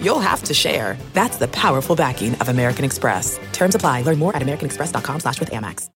you'll 0.00 0.20
have 0.20 0.42
to 0.44 0.54
share. 0.54 0.96
That's 1.12 1.36
the 1.36 1.48
powerful 1.48 1.94
backing 1.96 2.34
of 2.36 2.48
American 2.48 2.84
Express. 2.84 3.38
Terms 3.52 3.74
apply. 3.74 4.02
Learn 4.02 4.18
more 4.18 4.34
at 4.34 4.42
americanexpress.com 4.42 5.20
slash 5.20 5.40
with 5.40 5.50
Amex. 5.50 5.90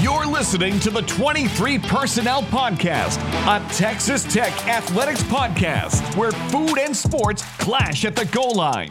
You're 0.00 0.26
listening 0.26 0.80
to 0.80 0.90
the 0.90 1.02
23 1.02 1.78
Personnel 1.78 2.42
Podcast, 2.44 3.18
a 3.46 3.72
Texas 3.72 4.24
Tech 4.32 4.52
athletics 4.68 5.22
podcast 5.24 6.16
where 6.16 6.32
food 6.32 6.78
and 6.78 6.94
sports 6.96 7.42
clash 7.58 8.04
at 8.04 8.16
the 8.16 8.24
goal 8.26 8.54
line. 8.54 8.88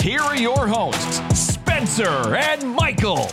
Here 0.00 0.20
are 0.20 0.36
your 0.36 0.66
hosts, 0.66 1.20
Spencer 1.38 2.34
and 2.34 2.70
Michael. 2.74 3.30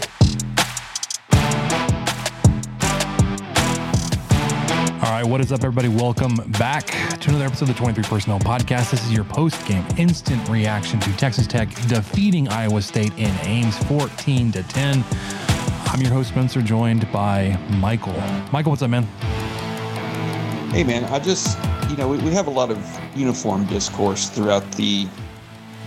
All 5.07 5.13
right, 5.13 5.25
what 5.25 5.39
is 5.39 5.53
up, 5.53 5.63
everybody? 5.63 5.87
Welcome 5.87 6.35
back 6.59 6.87
to 6.87 7.29
another 7.29 7.45
episode 7.45 7.69
of 7.69 7.75
the 7.75 7.79
23 7.79 8.03
Personnel 8.03 8.39
Podcast. 8.39 8.91
This 8.91 9.05
is 9.05 9.13
your 9.13 9.23
post 9.23 9.65
game 9.65 9.85
instant 9.95 10.45
reaction 10.49 10.99
to 10.99 11.15
Texas 11.15 11.47
Tech 11.47 11.69
defeating 11.87 12.49
Iowa 12.49 12.81
State 12.81 13.13
in 13.17 13.33
Ames 13.43 13.77
14 13.85 14.51
to 14.51 14.63
10. 14.63 15.05
I'm 15.85 16.01
your 16.01 16.11
host, 16.11 16.27
Spencer, 16.27 16.61
joined 16.61 17.09
by 17.13 17.57
Michael. 17.79 18.19
Michael, 18.51 18.71
what's 18.71 18.81
up, 18.81 18.89
man? 18.89 19.03
Hey, 20.73 20.83
man, 20.83 21.05
I 21.05 21.19
just, 21.19 21.57
you 21.89 21.95
know, 21.95 22.09
we, 22.09 22.17
we 22.17 22.31
have 22.31 22.47
a 22.47 22.51
lot 22.51 22.69
of 22.69 22.99
uniform 23.15 23.65
discourse 23.67 24.29
throughout 24.29 24.69
the 24.73 25.07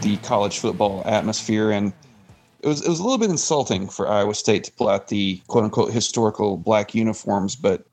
the 0.01 0.17
college 0.19 0.61
football 0.61 1.03
atmosphere, 1.05 1.73
and 1.73 1.93
it 2.61 2.69
was 2.69 2.83
it 2.83 2.89
was 2.89 3.01
a 3.01 3.03
little 3.03 3.19
bit 3.19 3.29
insulting 3.29 3.87
for 3.87 4.09
Iowa 4.09 4.35
State 4.35 4.65
to 4.65 4.73
pull 4.73 4.89
out 4.89 5.09
the 5.09 5.43
quote 5.47 5.65
unquote 5.65 5.93
historical 5.93 6.57
black 6.57 6.95
uniforms, 6.95 7.55
but 7.55 7.85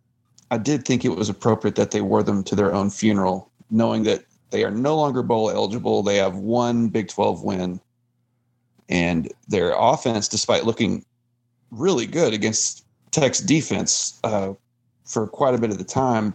I 0.49 0.57
did 0.57 0.85
think 0.85 1.03
it 1.03 1.09
was 1.09 1.29
appropriate 1.29 1.75
that 1.75 1.91
they 1.91 2.01
wore 2.01 2.23
them 2.23 2.43
to 2.45 2.55
their 2.55 2.73
own 2.73 2.89
funeral, 2.89 3.51
knowing 3.69 4.03
that 4.03 4.23
they 4.49 4.63
are 4.63 4.71
no 4.71 4.95
longer 4.95 5.23
bowl 5.23 5.49
eligible. 5.49 6.03
They 6.03 6.17
have 6.17 6.37
one 6.37 6.87
Big 6.87 7.09
12 7.09 7.43
win, 7.43 7.81
and 8.87 9.31
their 9.47 9.73
offense, 9.77 10.27
despite 10.27 10.65
looking 10.65 11.05
really 11.71 12.05
good 12.05 12.33
against 12.33 12.85
Tech's 13.11 13.39
defense 13.39 14.19
uh, 14.23 14.53
for 15.05 15.27
quite 15.27 15.53
a 15.53 15.57
bit 15.57 15.71
of 15.71 15.77
the 15.77 15.83
time, 15.83 16.33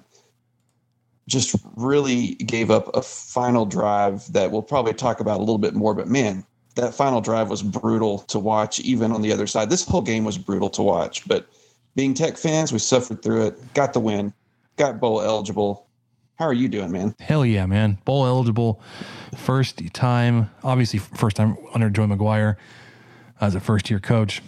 just 1.28 1.56
really 1.76 2.34
gave 2.34 2.70
up 2.70 2.94
a 2.94 3.02
final 3.02 3.64
drive 3.64 4.30
that 4.32 4.50
we'll 4.50 4.62
probably 4.62 4.92
talk 4.92 5.20
about 5.20 5.38
a 5.38 5.40
little 5.40 5.58
bit 5.58 5.74
more. 5.74 5.94
But 5.94 6.08
man, 6.08 6.44
that 6.74 6.94
final 6.94 7.20
drive 7.20 7.48
was 7.48 7.62
brutal 7.62 8.18
to 8.20 8.38
watch, 8.38 8.80
even 8.80 9.12
on 9.12 9.22
the 9.22 9.32
other 9.32 9.46
side. 9.46 9.70
This 9.70 9.86
whole 9.86 10.02
game 10.02 10.24
was 10.24 10.36
brutal 10.36 10.70
to 10.70 10.82
watch. 10.82 11.26
But 11.26 11.46
being 11.94 12.14
Tech 12.14 12.36
fans, 12.36 12.72
we 12.72 12.78
suffered 12.78 13.22
through 13.22 13.46
it, 13.48 13.74
got 13.74 13.92
the 13.92 14.00
win, 14.00 14.32
got 14.76 15.00
bowl 15.00 15.20
eligible. 15.20 15.86
How 16.36 16.46
are 16.46 16.52
you 16.52 16.68
doing, 16.68 16.90
man? 16.90 17.14
Hell 17.20 17.44
yeah, 17.44 17.66
man. 17.66 17.98
Bowl 18.04 18.26
eligible. 18.26 18.80
First 19.36 19.80
time, 19.92 20.50
obviously, 20.64 20.98
first 20.98 21.36
time 21.36 21.56
under 21.74 21.90
Joey 21.90 22.06
McGuire 22.06 22.56
as 23.40 23.54
a 23.54 23.60
first 23.60 23.90
year 23.90 24.00
coach. 24.00 24.42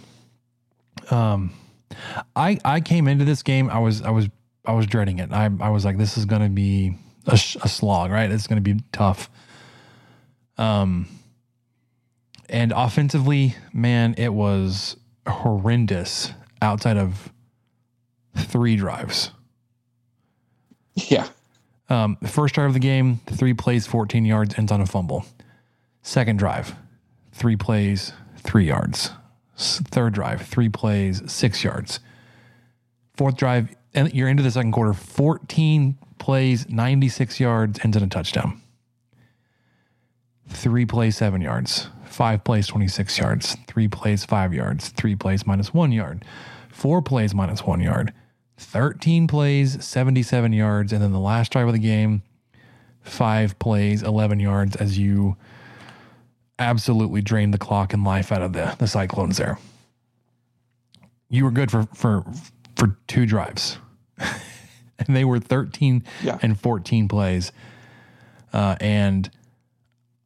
Um, 1.11 1.53
I 2.35 2.59
I 2.65 2.81
came 2.81 3.07
into 3.07 3.23
this 3.23 3.43
game. 3.43 3.69
I 3.69 3.79
was 3.79 4.01
I 4.01 4.09
was 4.09 4.27
I 4.65 4.73
was 4.73 4.87
dreading 4.87 5.19
it. 5.19 5.31
I 5.31 5.49
I 5.59 5.69
was 5.69 5.85
like, 5.85 5.97
this 5.97 6.17
is 6.17 6.25
going 6.25 6.41
to 6.41 6.49
be 6.49 6.97
a, 7.27 7.33
a 7.33 7.69
slog, 7.69 8.11
right? 8.11 8.31
It's 8.31 8.47
going 8.47 8.61
to 8.61 8.73
be 8.73 8.81
tough. 8.91 9.29
Um, 10.57 11.07
and 12.49 12.73
offensively, 12.75 13.55
man, 13.73 14.15
it 14.17 14.33
was 14.33 14.97
horrendous 15.27 16.31
outside 16.61 16.97
of 16.97 17.31
three 18.35 18.75
drives. 18.75 19.31
Yeah. 20.95 21.27
Um, 21.89 22.17
first 22.25 22.55
drive 22.55 22.67
of 22.67 22.73
the 22.73 22.79
game, 22.79 23.17
three 23.27 23.53
plays, 23.53 23.85
14 23.85 24.25
yards, 24.25 24.55
ends 24.57 24.71
on 24.71 24.81
a 24.81 24.85
fumble. 24.85 25.25
Second 26.01 26.37
drive, 26.37 26.75
three 27.31 27.55
plays, 27.55 28.13
three 28.37 28.67
yards. 28.67 29.11
Third 29.57 30.13
drive, 30.13 30.41
three 30.41 30.69
plays, 30.69 31.21
six 31.31 31.63
yards. 31.63 31.99
Fourth 33.15 33.37
drive, 33.37 33.73
and 33.93 34.13
you're 34.13 34.27
into 34.27 34.43
the 34.43 34.51
second 34.51 34.73
quarter, 34.73 34.93
14 34.93 35.97
plays, 36.19 36.67
96 36.67 37.39
yards, 37.39 37.79
ends 37.83 37.95
in 37.95 38.03
a 38.03 38.07
touchdown. 38.07 38.61
Three 40.49 40.85
plays, 40.85 41.17
seven 41.17 41.41
yards. 41.41 41.87
Five 42.05 42.43
plays, 42.43 42.67
26 42.67 43.17
yards. 43.17 43.57
Three 43.67 43.87
plays, 43.87 44.25
five 44.25 44.53
yards. 44.53 44.89
Three 44.89 45.15
plays, 45.15 45.45
minus 45.45 45.73
one 45.73 45.91
yard. 45.91 46.23
Four 46.69 47.01
plays, 47.01 47.33
minus 47.33 47.63
one 47.63 47.81
yard. 47.81 48.13
13 48.57 49.27
plays, 49.27 49.83
77 49.85 50.53
yards. 50.53 50.93
And 50.93 51.01
then 51.01 51.11
the 51.11 51.19
last 51.19 51.51
drive 51.51 51.67
of 51.67 51.73
the 51.73 51.79
game, 51.79 52.21
five 53.01 53.57
plays, 53.59 54.01
11 54.03 54.39
yards 54.39 54.75
as 54.77 54.97
you 54.97 55.35
absolutely 56.57 57.21
drained 57.21 57.53
the 57.53 57.57
clock 57.57 57.93
and 57.93 58.03
life 58.03 58.31
out 58.31 58.41
of 58.41 58.53
the, 58.53 58.75
the 58.79 58.87
Cyclones 58.87 59.37
there. 59.37 59.59
You 61.29 61.43
were 61.43 61.51
good 61.51 61.69
for, 61.71 61.83
for, 61.93 62.23
for 62.77 62.97
two 63.07 63.25
drives. 63.25 63.77
and 64.17 65.15
they 65.15 65.25
were 65.25 65.39
13 65.39 66.03
Yeah. 66.23 66.37
and 66.41 66.57
14 66.59 67.07
plays. 67.09 67.51
Uh, 68.53 68.77
and 68.79 69.29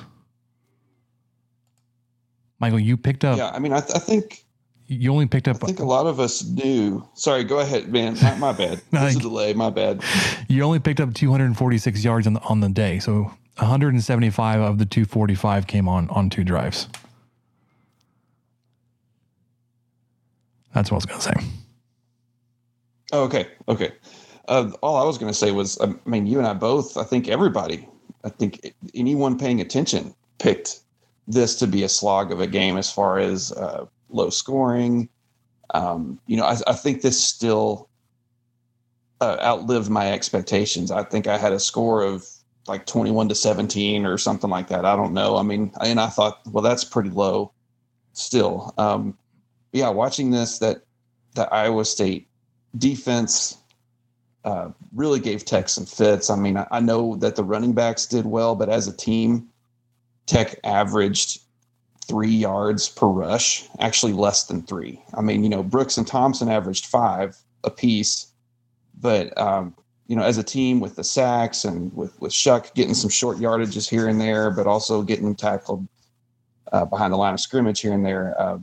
Michael, 2.60 2.80
you 2.80 2.98
picked 2.98 3.26
up, 3.26 3.38
Yeah. 3.38 3.50
I 3.50 3.60
mean, 3.60 3.74
I, 3.74 3.82
th- 3.82 3.96
I 3.96 4.00
think 4.00 4.44
you 4.88 5.12
only 5.12 5.28
picked 5.28 5.48
up 5.48 5.58
I 5.64 5.68
think 5.68 5.80
a 5.80 5.86
lot 5.86 6.06
of 6.08 6.20
us 6.20 6.44
knew. 6.46 7.08
Sorry, 7.14 7.44
go 7.44 7.60
ahead, 7.60 7.92
man. 7.92 8.16
My, 8.22 8.36
my 8.36 8.52
bad. 8.54 8.82
There's 8.92 9.16
a 9.16 9.20
delay. 9.20 9.54
My 9.54 9.70
bad. 9.70 10.04
You 10.48 10.64
only 10.64 10.80
picked 10.80 11.00
up 11.00 11.14
246 11.14 12.04
yards 12.04 12.28
on 12.28 12.34
the, 12.34 12.42
on 12.42 12.60
the 12.60 12.70
day. 12.70 13.00
So 13.00 13.32
175 13.58 14.62
of 14.62 14.78
the 14.78 14.86
245 14.86 15.68
came 15.68 15.88
on 15.88 16.10
on 16.10 16.30
two 16.30 16.44
drives. 16.44 16.88
That's 20.74 20.90
what 20.90 20.96
I 20.96 20.98
was 20.98 21.06
going 21.06 21.20
to 21.20 21.26
say. 21.26 21.34
Oh, 23.12 23.24
okay. 23.26 23.48
Okay. 23.68 23.92
Uh, 24.48 24.72
all 24.82 24.98
I 24.98 25.06
was 25.06 25.18
going 25.18 25.32
to 25.32 25.38
say 25.38 25.52
was, 25.52 25.80
I 25.80 25.94
mean, 26.10 26.26
you 26.26 26.40
and 26.40 26.48
I 26.48 26.54
both, 26.54 26.98
I 26.98 27.04
think 27.04 27.28
everybody, 27.30 27.88
I 28.24 28.30
think 28.30 28.74
anyone 28.96 29.38
paying 29.38 29.62
attention 29.62 30.14
picked 30.40 30.80
this 31.28 31.56
to 31.56 31.68
be 31.68 31.84
a 31.84 31.90
slog 31.90 32.32
of 32.32 32.42
a 32.42 32.48
game 32.48 32.78
as 32.78 32.92
far 32.92 33.20
as 33.20 33.52
uh, 33.54 33.86
low 34.10 34.30
scoring. 34.30 35.10
Um, 35.74 36.20
you 36.28 36.38
know, 36.38 36.46
I, 36.46 36.58
I 36.68 36.74
think 36.74 37.02
this 37.02 37.22
still 37.22 37.90
uh, 39.22 39.38
outlived 39.42 39.90
my 39.90 40.12
expectations. 40.12 40.92
I 40.92 41.04
think 41.04 41.28
I 41.28 41.38
had 41.38 41.54
a 41.54 41.60
score 41.60 42.04
of 42.04 42.28
like 42.68 42.86
21 42.86 43.30
to 43.30 43.36
17 43.36 44.06
or 44.06 44.18
something 44.18 44.50
like 44.50 44.68
that. 44.68 44.86
I 44.86 44.96
don't 44.96 45.14
know. 45.14 45.38
I 45.38 45.44
mean, 45.44 45.72
and 45.82 46.00
I 46.00 46.08
thought, 46.08 46.40
well, 46.52 46.64
that's 46.64 46.84
pretty 46.84 47.10
low 47.10 47.52
still. 48.14 48.74
Um, 48.78 49.18
yeah, 49.72 49.90
watching 49.90 50.32
this, 50.32 50.60
that 50.60 50.84
that 51.36 51.52
Iowa 51.52 51.84
State 51.84 52.28
defense 52.78 53.58
uh, 54.46 54.70
really 54.94 55.20
gave 55.20 55.46
Tech 55.46 55.70
some 55.70 55.86
fits. 55.86 56.30
I 56.30 56.36
mean, 56.36 56.58
I, 56.58 56.68
I 56.72 56.80
know 56.80 57.16
that 57.16 57.36
the 57.36 57.44
running 57.44 57.74
backs 57.74 58.06
did 58.06 58.26
well, 58.26 58.56
but 58.56 58.70
as 58.70 58.88
a 58.88 58.96
team, 58.96 59.48
Tech 60.26 60.60
averaged 60.64 61.42
three 62.08 62.30
yards 62.32 62.90
per 62.90 63.08
rush, 63.08 63.68
actually 63.80 64.14
less 64.14 64.46
than 64.46 64.62
three. 64.64 65.02
I 65.14 65.22
mean, 65.22 65.44
you 65.44 65.50
know, 65.50 65.64
Brooks 65.64 65.98
and 65.98 66.06
Thompson 66.06 66.50
averaged 66.50 66.86
five 66.86 67.38
apiece, 67.64 68.28
but 69.00 69.38
um, 69.38 69.76
you 70.08 70.16
know, 70.16 70.24
as 70.24 70.38
a 70.38 70.44
team 70.44 70.80
with 70.80 70.96
the 70.96 71.04
sacks 71.04 71.66
and 71.66 71.94
with 71.96 72.20
with 72.22 72.32
Shough 72.32 72.74
getting 72.74 72.94
some 72.94 73.10
short 73.10 73.38
yardages 73.38 73.90
here 73.90 74.08
and 74.08 74.20
there, 74.20 74.52
but 74.52 74.68
also 74.68 75.02
getting 75.02 75.36
tackled 75.36 75.88
uh, 76.72 76.86
behind 76.86 77.14
the 77.14 77.18
line 77.18 77.34
of 77.34 77.40
scrimmage 77.40 77.82
here 77.82 77.94
and 77.94 78.06
there. 78.06 78.40
Uh, 78.40 78.58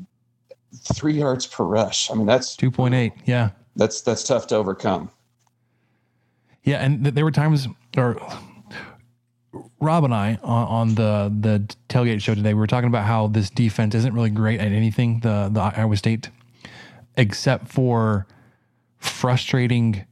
three 0.94 1.14
yards 1.14 1.46
per 1.46 1.64
rush. 1.64 2.10
I 2.10 2.14
mean, 2.14 2.26
that's 2.26 2.56
2.8. 2.56 3.12
Yeah. 3.24 3.50
that's 3.76 4.02
that's 4.02 4.22
tough 4.22 4.46
to 4.48 4.56
overcome. 4.56 5.10
Yeah, 6.62 6.76
and 6.76 7.02
th- 7.04 7.14
there 7.14 7.24
were 7.24 7.30
times, 7.30 7.66
or 7.96 8.20
Rob 9.80 10.04
and 10.04 10.14
I 10.14 10.38
on, 10.42 10.68
on 10.68 10.94
the 10.94 11.32
the 11.40 11.74
tailgate 11.88 12.20
show 12.20 12.34
today, 12.34 12.52
we 12.52 12.60
were 12.60 12.66
talking 12.66 12.88
about 12.88 13.06
how 13.06 13.28
this 13.28 13.48
defense 13.48 13.94
isn't 13.94 14.12
really 14.12 14.30
great 14.30 14.60
at 14.60 14.72
anything. 14.72 15.20
The 15.20 15.48
the 15.50 15.60
Iowa 15.60 15.96
State, 15.96 16.28
except 17.16 17.68
for 17.68 18.26
frustrating 18.98 20.04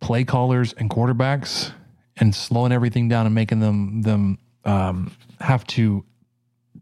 play 0.00 0.24
callers 0.24 0.74
and 0.74 0.90
quarterbacks 0.90 1.72
and 2.16 2.34
slowing 2.34 2.72
everything 2.72 3.08
down 3.08 3.24
and 3.24 3.34
making 3.34 3.60
them 3.60 4.02
them 4.02 4.38
um, 4.64 5.16
have 5.40 5.66
to 5.68 6.04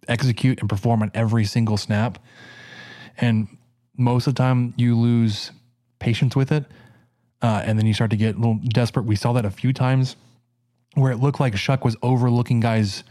execute 0.09 0.59
and 0.59 0.69
perform 0.69 1.03
on 1.03 1.11
every 1.15 1.45
single 1.45 1.77
snap. 1.77 2.19
And 3.19 3.47
most 3.97 4.27
of 4.27 4.35
the 4.35 4.39
time, 4.39 4.75
you 4.77 4.97
lose 4.97 5.53
patience 6.01 6.35
with 6.35 6.51
it, 6.51 6.65
uh, 7.43 7.63
and 7.65 7.79
then 7.79 7.87
you 7.87 7.95
start 7.95 8.11
to 8.11 8.17
get 8.17 8.35
a 8.35 8.39
little 8.39 8.59
desperate. 8.71 9.05
We 9.05 9.15
saw 9.15 9.33
that 9.35 9.45
a 9.45 9.51
few 9.51 9.73
times 9.73 10.17
where 10.95 11.13
it 11.13 11.19
looked 11.19 11.41
like 11.41 11.55
Shough 11.55 11.85
was 11.85 11.97
overlooking 12.03 12.61
guys 12.61 13.05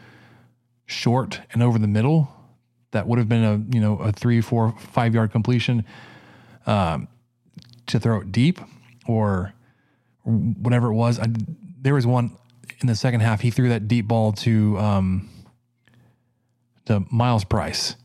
short 0.85 1.41
and 1.53 1.63
over 1.63 1.79
the 1.79 1.87
middle. 1.87 2.33
That 2.91 3.07
would 3.07 3.19
have 3.19 3.29
been 3.29 3.43
a 3.43 3.75
you 3.75 3.79
know 3.79 3.97
a 3.97 4.11
three, 4.11 4.41
four, 4.41 4.73
five 4.77 5.13
yard 5.13 5.31
completion 5.31 5.85
um, 6.65 7.07
to 7.87 7.99
throw 7.99 8.21
it 8.21 8.31
deep 8.31 8.59
or 9.07 9.53
whatever 10.23 10.87
it 10.87 10.95
was. 10.95 11.19
I, 11.19 11.27
there 11.81 11.93
was 11.93 12.07
one 12.07 12.35
in 12.81 12.87
the 12.87 12.95
second 12.95 13.21
half. 13.21 13.41
He 13.41 13.51
threw 13.51 13.69
that 13.69 13.87
deep 13.87 14.07
ball 14.07 14.31
to 14.33 14.77
um, 14.79 15.29
to 16.85 17.05
Myles 17.11 17.43
Price, 17.43 17.95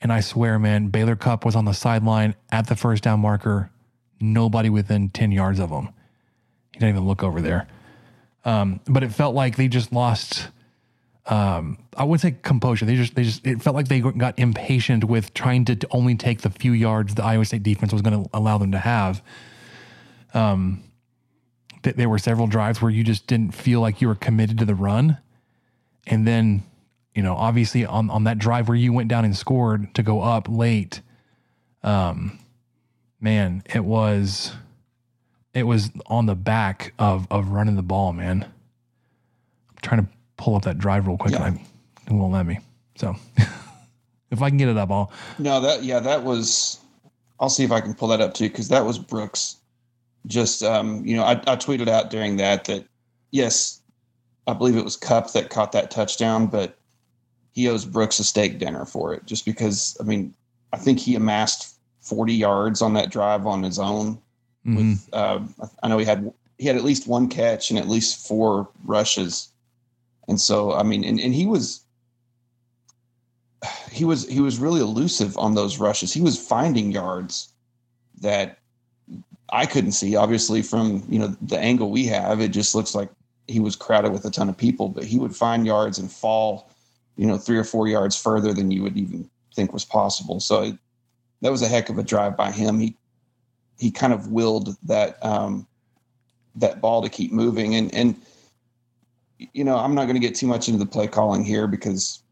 and 0.00 0.12
I 0.12 0.20
swear, 0.20 0.58
man, 0.58 0.88
Baylor 0.88 1.16
Cupp 1.16 1.44
was 1.44 1.54
on 1.54 1.66
the 1.66 1.74
sideline 1.74 2.34
at 2.50 2.66
the 2.66 2.76
first 2.76 3.04
down 3.04 3.20
marker. 3.20 3.70
Nobody 4.20 4.70
within 4.70 5.10
ten 5.10 5.32
yards 5.32 5.60
of 5.60 5.68
him. 5.70 5.90
He 6.72 6.80
didn't 6.80 6.96
even 6.96 7.06
look 7.06 7.22
over 7.22 7.42
there. 7.42 7.68
Um, 8.44 8.80
but 8.86 9.02
it 9.02 9.12
felt 9.12 9.34
like 9.34 9.56
they 9.56 9.68
just 9.68 9.92
lost. 9.92 10.48
Um, 11.26 11.78
I 11.96 12.04
wouldn't 12.04 12.20
say 12.20 12.38
composure. 12.42 12.84
They 12.84 12.96
just, 12.96 13.14
they 13.14 13.24
just, 13.24 13.46
it 13.46 13.62
felt 13.62 13.74
like 13.74 13.88
they 13.88 14.00
got 14.00 14.38
impatient 14.38 15.04
with 15.04 15.32
trying 15.32 15.64
to 15.66 15.78
only 15.90 16.16
take 16.16 16.42
the 16.42 16.50
few 16.50 16.72
yards 16.72 17.14
the 17.14 17.24
Iowa 17.24 17.46
State 17.46 17.62
defense 17.62 17.92
was 17.92 18.02
going 18.02 18.24
to 18.24 18.30
allow 18.34 18.58
them 18.58 18.72
to 18.72 18.78
have. 18.78 19.22
Um, 20.34 20.84
th- 21.82 21.96
there 21.96 22.08
were 22.08 22.18
several 22.18 22.46
drives 22.46 22.82
where 22.82 22.90
you 22.90 23.04
just 23.04 23.26
didn't 23.26 23.52
feel 23.52 23.80
like 23.80 24.02
you 24.02 24.08
were 24.08 24.14
committed 24.14 24.58
to 24.58 24.64
the 24.64 24.74
run, 24.74 25.18
and 26.06 26.26
then, 26.26 26.62
you 27.14 27.22
know, 27.22 27.34
obviously 27.34 27.86
on 27.86 28.10
on 28.10 28.24
that 28.24 28.38
drive 28.38 28.68
where 28.68 28.76
you 28.76 28.92
went 28.92 29.08
down 29.08 29.24
and 29.24 29.36
scored 29.36 29.94
to 29.94 30.02
go 30.02 30.20
up 30.20 30.48
late, 30.50 31.00
um, 31.82 32.38
man, 33.20 33.62
it 33.72 33.84
was 33.84 34.52
it 35.54 35.62
was 35.62 35.90
on 36.06 36.26
the 36.26 36.34
back 36.34 36.92
of 36.98 37.26
of 37.30 37.48
running 37.48 37.76
the 37.76 37.82
ball, 37.82 38.12
man. 38.12 38.42
I'm 38.42 39.76
trying 39.82 40.04
to 40.04 40.08
pull 40.36 40.56
up 40.56 40.64
that 40.64 40.78
drive 40.78 41.06
real 41.06 41.16
quick, 41.16 41.32
yeah. 41.32 41.46
and 41.46 41.58
I, 41.58 41.62
it 42.06 42.12
won't 42.12 42.32
let 42.32 42.44
me. 42.44 42.58
So 42.96 43.14
if 44.30 44.42
I 44.42 44.48
can 44.50 44.58
get 44.58 44.68
it 44.68 44.76
up, 44.76 44.90
I'll. 44.90 45.12
No, 45.38 45.60
that 45.60 45.84
yeah, 45.84 46.00
that 46.00 46.24
was. 46.24 46.80
I'll 47.40 47.48
see 47.48 47.64
if 47.64 47.72
I 47.72 47.80
can 47.80 47.94
pull 47.94 48.08
that 48.08 48.20
up 48.20 48.34
too, 48.34 48.48
because 48.48 48.68
that 48.68 48.84
was 48.84 48.98
Brooks. 48.98 49.56
Just 50.26 50.62
um, 50.62 51.04
you 51.04 51.16
know, 51.16 51.22
I, 51.22 51.32
I 51.32 51.56
tweeted 51.56 51.88
out 51.88 52.10
during 52.10 52.36
that 52.36 52.64
that 52.64 52.84
yes, 53.30 53.80
I 54.46 54.52
believe 54.54 54.76
it 54.76 54.84
was 54.84 54.96
Cupp 54.96 55.32
that 55.32 55.50
caught 55.50 55.72
that 55.72 55.90
touchdown, 55.90 56.46
but 56.46 56.78
he 57.52 57.68
owes 57.68 57.84
Brooks 57.84 58.18
a 58.18 58.24
steak 58.24 58.58
dinner 58.58 58.84
for 58.84 59.14
it, 59.14 59.24
just 59.24 59.44
because. 59.44 59.96
I 60.00 60.04
mean, 60.04 60.34
I 60.72 60.76
think 60.76 60.98
he 60.98 61.14
amassed 61.14 61.78
40 62.00 62.34
yards 62.34 62.82
on 62.82 62.94
that 62.94 63.10
drive 63.10 63.46
on 63.46 63.62
his 63.62 63.78
own 63.78 64.18
Mm-hmm. 64.66 64.76
With 64.76 65.08
uh, 65.12 65.40
I 65.82 65.88
know 65.88 65.98
he 65.98 66.04
had 66.04 66.32
he 66.58 66.66
had 66.66 66.76
at 66.76 66.84
least 66.84 67.06
one 67.06 67.28
catch 67.28 67.70
and 67.70 67.78
at 67.78 67.88
least 67.88 68.26
four 68.26 68.68
rushes, 68.84 69.48
and 70.28 70.40
so 70.40 70.72
I 70.72 70.82
mean, 70.82 71.04
and, 71.04 71.20
and 71.20 71.34
he 71.34 71.46
was 71.46 71.84
he 73.90 74.04
was 74.04 74.28
he 74.28 74.40
was 74.40 74.58
really 74.58 74.80
elusive 74.80 75.36
on 75.38 75.54
those 75.54 75.78
rushes. 75.78 76.12
He 76.12 76.20
was 76.20 76.38
finding 76.38 76.92
yards 76.92 77.52
that 78.20 78.58
I 79.50 79.66
couldn't 79.66 79.92
see. 79.92 80.16
Obviously, 80.16 80.62
from 80.62 81.04
you 81.08 81.18
know 81.18 81.36
the 81.42 81.58
angle 81.58 81.90
we 81.90 82.06
have, 82.06 82.40
it 82.40 82.48
just 82.48 82.74
looks 82.74 82.94
like 82.94 83.10
he 83.46 83.60
was 83.60 83.76
crowded 83.76 84.12
with 84.12 84.24
a 84.24 84.30
ton 84.30 84.48
of 84.48 84.56
people. 84.56 84.88
But 84.88 85.04
he 85.04 85.18
would 85.18 85.36
find 85.36 85.66
yards 85.66 85.98
and 85.98 86.10
fall, 86.10 86.70
you 87.16 87.26
know, 87.26 87.36
three 87.36 87.58
or 87.58 87.64
four 87.64 87.86
yards 87.88 88.20
further 88.20 88.52
than 88.52 88.70
you 88.70 88.82
would 88.82 88.96
even 88.96 89.28
think 89.54 89.72
was 89.72 89.84
possible. 89.84 90.40
So 90.40 90.62
it, 90.62 90.78
that 91.42 91.52
was 91.52 91.62
a 91.62 91.68
heck 91.68 91.88
of 91.88 91.98
a 91.98 92.02
drive 92.02 92.36
by 92.36 92.50
him. 92.50 92.78
He 92.78 92.96
he 93.78 93.90
kind 93.90 94.12
of 94.12 94.28
willed 94.28 94.76
that 94.84 95.24
um, 95.24 95.66
that 96.56 96.80
ball 96.80 97.02
to 97.02 97.08
keep 97.08 97.32
moving. 97.32 97.74
And 97.74 97.94
and 97.94 98.16
you 99.52 99.64
know, 99.64 99.76
I'm 99.76 99.94
not 99.94 100.04
going 100.04 100.14
to 100.14 100.26
get 100.26 100.34
too 100.34 100.46
much 100.46 100.68
into 100.68 100.78
the 100.78 100.90
play 100.90 101.06
calling 101.06 101.44
here 101.44 101.66
because 101.66 102.22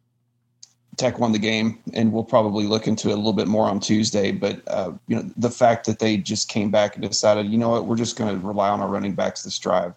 Tech 0.96 1.18
won 1.18 1.32
the 1.32 1.38
game, 1.38 1.78
and 1.94 2.12
we'll 2.12 2.24
probably 2.24 2.66
look 2.66 2.86
into 2.86 3.08
it 3.08 3.14
a 3.14 3.16
little 3.16 3.32
bit 3.32 3.48
more 3.48 3.66
on 3.66 3.80
Tuesday. 3.80 4.30
But 4.30 4.60
uh, 4.66 4.92
you 5.08 5.16
know, 5.16 5.30
the 5.36 5.50
fact 5.50 5.86
that 5.86 5.98
they 5.98 6.16
just 6.16 6.48
came 6.48 6.70
back 6.70 6.96
and 6.96 7.06
decided, 7.06 7.46
you 7.46 7.58
know 7.58 7.70
what, 7.70 7.86
we're 7.86 7.96
just 7.96 8.16
going 8.16 8.38
to 8.38 8.46
rely 8.46 8.68
on 8.68 8.80
our 8.80 8.88
running 8.88 9.14
backs 9.14 9.42
this 9.42 9.58
drive, 9.58 9.94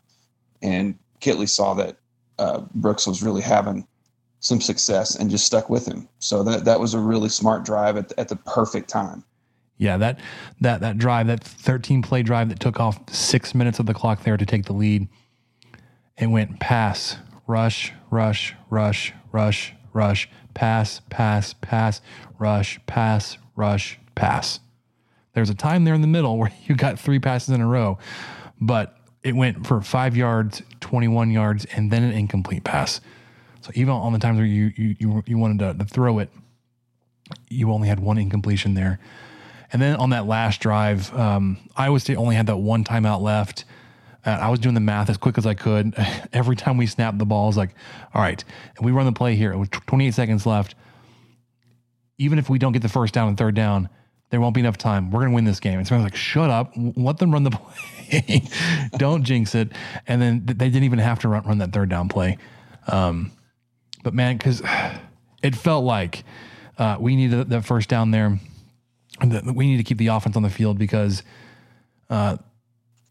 and 0.61 0.97
Kittley 1.21 1.49
saw 1.49 1.73
that 1.75 1.97
uh, 2.39 2.61
Brooks 2.75 3.07
was 3.07 3.21
really 3.21 3.41
having 3.41 3.87
some 4.39 4.61
success 4.61 5.15
and 5.15 5.29
just 5.29 5.45
stuck 5.45 5.69
with 5.69 5.85
him. 5.87 6.07
So 6.19 6.43
that 6.43 6.65
that 6.65 6.79
was 6.79 6.93
a 6.93 6.99
really 6.99 7.29
smart 7.29 7.65
drive 7.65 7.97
at, 7.97 8.13
at 8.17 8.29
the 8.29 8.35
perfect 8.35 8.89
time. 8.89 9.23
Yeah, 9.77 9.97
that 9.97 10.19
that 10.61 10.81
that 10.81 10.97
drive, 10.97 11.27
that 11.27 11.43
13 11.43 12.01
play 12.01 12.23
drive 12.23 12.49
that 12.49 12.59
took 12.59 12.79
off 12.79 12.99
six 13.13 13.53
minutes 13.53 13.79
of 13.79 13.85
the 13.85 13.93
clock 13.93 14.23
there 14.23 14.37
to 14.37 14.45
take 14.45 14.65
the 14.65 14.73
lead, 14.73 15.07
it 16.17 16.27
went 16.27 16.59
pass, 16.59 17.17
rush, 17.45 17.91
rush, 18.09 18.55
rush, 18.69 19.13
rush, 19.31 19.73
rush, 19.91 20.29
pass, 20.53 21.01
pass, 21.09 21.53
pass, 21.59 22.01
rush, 22.39 22.79
pass, 22.87 23.37
rush, 23.55 23.99
pass. 24.15 24.59
There's 25.33 25.49
a 25.49 25.55
time 25.55 25.83
there 25.83 25.93
in 25.93 26.01
the 26.01 26.07
middle 26.07 26.37
where 26.39 26.51
you 26.65 26.75
got 26.75 26.97
three 26.97 27.19
passes 27.19 27.49
in 27.49 27.59
a 27.59 27.67
row, 27.67 27.97
but 28.61 28.97
it 29.23 29.35
went 29.35 29.67
for 29.67 29.81
five 29.81 30.15
yards, 30.15 30.61
21 30.81 31.31
yards, 31.31 31.65
and 31.65 31.91
then 31.91 32.03
an 32.03 32.11
incomplete 32.11 32.63
pass. 32.63 33.01
So 33.61 33.71
even 33.73 33.89
on 33.89 34.13
the 34.13 34.19
times 34.19 34.37
where 34.37 34.45
you 34.45 34.71
you 34.77 34.95
you, 34.99 35.23
you 35.25 35.37
wanted 35.37 35.59
to, 35.59 35.83
to 35.83 35.85
throw 35.91 36.19
it, 36.19 36.29
you 37.49 37.71
only 37.71 37.87
had 37.87 37.99
one 37.99 38.17
incompletion 38.17 38.75
there. 38.75 38.99
And 39.75 39.81
then 39.81 39.97
on 39.97 40.11
that 40.11 40.25
last 40.25 40.61
drive, 40.61 41.13
um, 41.13 41.57
Iowa 41.75 41.99
State 41.99 42.15
only 42.15 42.33
had 42.33 42.47
that 42.47 42.55
one 42.55 42.85
timeout 42.85 43.19
left. 43.19 43.65
Uh, 44.25 44.29
I 44.29 44.49
was 44.49 44.61
doing 44.61 44.73
the 44.73 44.79
math 44.79 45.09
as 45.09 45.17
quick 45.17 45.37
as 45.37 45.45
I 45.45 45.53
could. 45.53 45.93
Every 46.31 46.55
time 46.55 46.77
we 46.77 46.87
snapped 46.87 47.19
the 47.19 47.25
ball, 47.25 47.43
I 47.43 47.47
was 47.47 47.57
like, 47.57 47.75
all 48.13 48.21
right, 48.21 48.41
and 48.77 48.85
we 48.85 48.93
run 48.93 49.05
the 49.05 49.11
play 49.11 49.35
here. 49.35 49.57
With 49.57 49.71
28 49.71 50.13
seconds 50.13 50.45
left. 50.45 50.75
Even 52.17 52.39
if 52.39 52.49
we 52.49 52.57
don't 52.57 52.71
get 52.71 52.83
the 52.83 52.87
first 52.87 53.13
down 53.13 53.27
and 53.27 53.37
third 53.37 53.53
down, 53.53 53.89
there 54.29 54.39
won't 54.39 54.55
be 54.55 54.61
enough 54.61 54.77
time. 54.77 55.11
We're 55.11 55.19
going 55.19 55.31
to 55.31 55.35
win 55.35 55.43
this 55.43 55.59
game. 55.59 55.77
And 55.77 55.85
so 55.85 55.95
I 55.95 55.97
was 55.97 56.05
like, 56.05 56.15
shut 56.15 56.49
up. 56.49 56.71
Let 56.77 57.17
them 57.17 57.33
run 57.33 57.43
the 57.43 57.51
play. 58.07 58.43
don't 58.97 59.23
jinx 59.23 59.55
it. 59.55 59.73
And 60.07 60.21
then 60.21 60.45
they 60.45 60.69
didn't 60.69 60.85
even 60.85 60.99
have 60.99 61.19
to 61.19 61.27
run, 61.27 61.43
run 61.43 61.57
that 61.57 61.73
third 61.73 61.89
down 61.89 62.07
play. 62.07 62.37
Um, 62.87 63.33
but 64.03 64.13
man, 64.13 64.37
because 64.37 64.61
it 65.43 65.53
felt 65.53 65.83
like 65.83 66.23
uh, 66.77 66.95
we 66.97 67.17
needed 67.17 67.49
that 67.49 67.65
first 67.65 67.89
down 67.89 68.11
there 68.11 68.39
we 69.21 69.67
need 69.67 69.77
to 69.77 69.83
keep 69.83 69.97
the 69.97 70.07
offense 70.07 70.35
on 70.35 70.43
the 70.43 70.49
field 70.49 70.77
because 70.77 71.23
uh, 72.09 72.37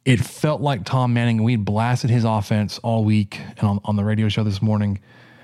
it 0.04 0.20
felt 0.20 0.60
like 0.60 0.84
Tom 0.84 1.14
Manning, 1.14 1.42
we 1.42 1.52
had 1.52 1.64
blasted 1.64 2.10
his 2.10 2.24
offense 2.24 2.78
all 2.78 3.04
week 3.04 3.40
and 3.58 3.68
on, 3.68 3.80
on 3.84 3.96
the 3.96 4.04
radio 4.04 4.28
show 4.28 4.44
this 4.44 4.60
morning 4.60 5.00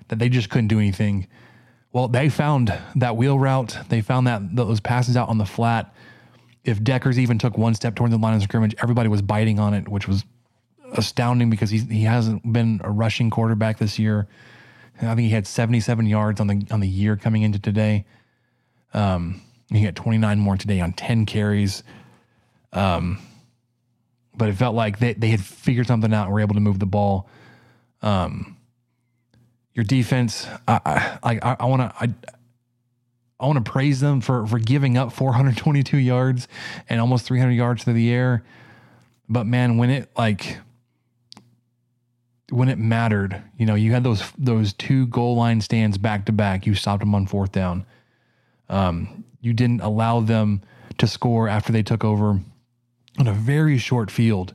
that 0.09 0.19
they 0.19 0.29
just 0.29 0.51
couldn't 0.51 0.69
do 0.69 0.79
anything. 0.79 1.27
Well, 1.93 2.09
they 2.09 2.29
found 2.29 2.73
that 2.97 3.17
wheel 3.17 3.39
route. 3.39 3.77
They 3.89 4.01
found 4.01 4.27
that 4.27 4.55
those 4.55 4.81
passes 4.81 5.17
out 5.17 5.29
on 5.29 5.39
the 5.39 5.47
flat. 5.47 5.95
If 6.63 6.81
Dekkers 6.81 7.17
even 7.19 7.39
took 7.39 7.57
one 7.57 7.75
step 7.75 7.95
toward 7.95 8.11
the 8.11 8.19
line 8.19 8.37
of 8.37 8.43
scrimmage, 8.43 8.75
everybody 8.83 9.09
was 9.09 9.23
biting 9.23 9.59
on 9.59 9.75
it, 9.75 9.89
which 9.89 10.07
was 10.07 10.25
astounding 10.93 11.51
because 11.51 11.71
he 11.71 11.79
he 11.79 12.03
hasn't 12.03 12.53
been 12.53 12.81
a 12.85 12.91
rushing 12.91 13.31
quarterback 13.31 13.79
this 13.79 13.99
year. 13.99 14.29
I 15.01 15.15
think 15.15 15.21
he 15.21 15.31
had 15.31 15.47
77 15.47 16.07
yards 16.07 16.41
on 16.41 16.47
the 16.47 16.67
on 16.71 16.81
the 16.81 16.89
year 16.89 17.17
coming 17.17 17.43
into 17.43 17.59
today. 17.59 18.05
Um, 18.93 19.41
he 19.79 19.85
got 19.85 19.95
29 19.95 20.39
more 20.39 20.57
today 20.57 20.81
on 20.81 20.93
10 20.93 21.27
carries. 21.27 21.83
Um, 22.73 23.19
but 24.35 24.49
it 24.49 24.55
felt 24.55 24.75
like 24.75 24.99
they, 24.99 25.13
they 25.15 25.29
had 25.29 25.41
figured 25.41 25.87
something 25.87 26.13
out 26.13 26.25
and 26.25 26.33
were 26.33 26.41
able 26.41 26.55
to 26.55 26.61
move 26.61 26.79
the 26.79 26.87
ball. 26.87 27.29
Um, 28.03 28.57
your 29.75 29.85
defense, 29.85 30.47
I 30.67 31.19
I 31.23 31.57
I, 31.61 31.65
want 31.67 31.83
to 31.83 31.95
I, 31.99 32.09
I 33.39 33.47
want 33.47 33.65
to 33.65 33.71
praise 33.71 34.01
them 34.01 34.21
for 34.21 34.47
for 34.47 34.59
giving 34.59 34.99
up 34.99 35.13
422 35.13 35.97
yards 35.97 36.49
and 36.89 37.01
almost 37.01 37.27
300 37.27 37.53
yards 37.53 37.85
through 37.85 37.95
the 37.95 38.11
air. 38.11 38.45
But 39.29 39.47
man, 39.47 39.77
when 39.79 39.91
it 39.91 40.11
like 40.17 40.59
when 42.51 42.69
it 42.69 42.79
mattered, 42.79 43.43
you 43.57 43.65
know, 43.65 43.75
you 43.75 43.93
had 43.93 44.03
those 44.03 44.31
those 44.37 44.73
two 44.73 45.07
goal 45.07 45.37
line 45.37 45.61
stands 45.61 45.99
back 45.99 46.27
to 46.27 46.33
back. 46.33 46.67
You 46.67 46.75
stopped 46.75 47.01
them 47.01 47.15
on 47.15 47.27
fourth 47.27 47.53
down. 47.53 47.87
Um, 48.71 49.25
you 49.41 49.53
didn't 49.53 49.81
allow 49.83 50.21
them 50.21 50.63
to 50.99 51.07
score 51.07 51.49
after 51.49 51.73
they 51.73 51.83
took 51.83 52.05
over 52.05 52.41
on 53.19 53.27
a 53.27 53.33
very 53.33 53.77
short 53.77 54.11
field 54.11 54.55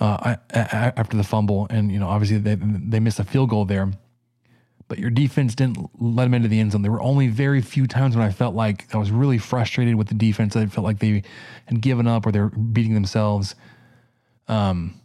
uh, 0.00 0.36
after 0.52 1.16
the 1.16 1.24
fumble, 1.24 1.66
and 1.70 1.90
you 1.90 1.98
know 1.98 2.08
obviously 2.08 2.38
they 2.38 2.56
they 2.56 3.00
missed 3.00 3.18
a 3.18 3.24
field 3.24 3.50
goal 3.50 3.64
there. 3.64 3.90
But 4.86 4.98
your 4.98 5.08
defense 5.08 5.54
didn't 5.54 5.78
let 5.98 6.24
them 6.24 6.34
into 6.34 6.48
the 6.48 6.60
end 6.60 6.72
zone. 6.72 6.82
There 6.82 6.92
were 6.92 7.00
only 7.00 7.28
very 7.28 7.62
few 7.62 7.86
times 7.86 8.14
when 8.14 8.26
I 8.26 8.30
felt 8.30 8.54
like 8.54 8.94
I 8.94 8.98
was 8.98 9.10
really 9.10 9.38
frustrated 9.38 9.94
with 9.94 10.08
the 10.08 10.14
defense. 10.14 10.56
I 10.56 10.66
felt 10.66 10.84
like 10.84 10.98
they 10.98 11.22
had 11.64 11.80
given 11.80 12.06
up 12.06 12.26
or 12.26 12.32
they're 12.32 12.50
beating 12.50 12.92
themselves. 12.92 13.54
Um, 14.46 15.00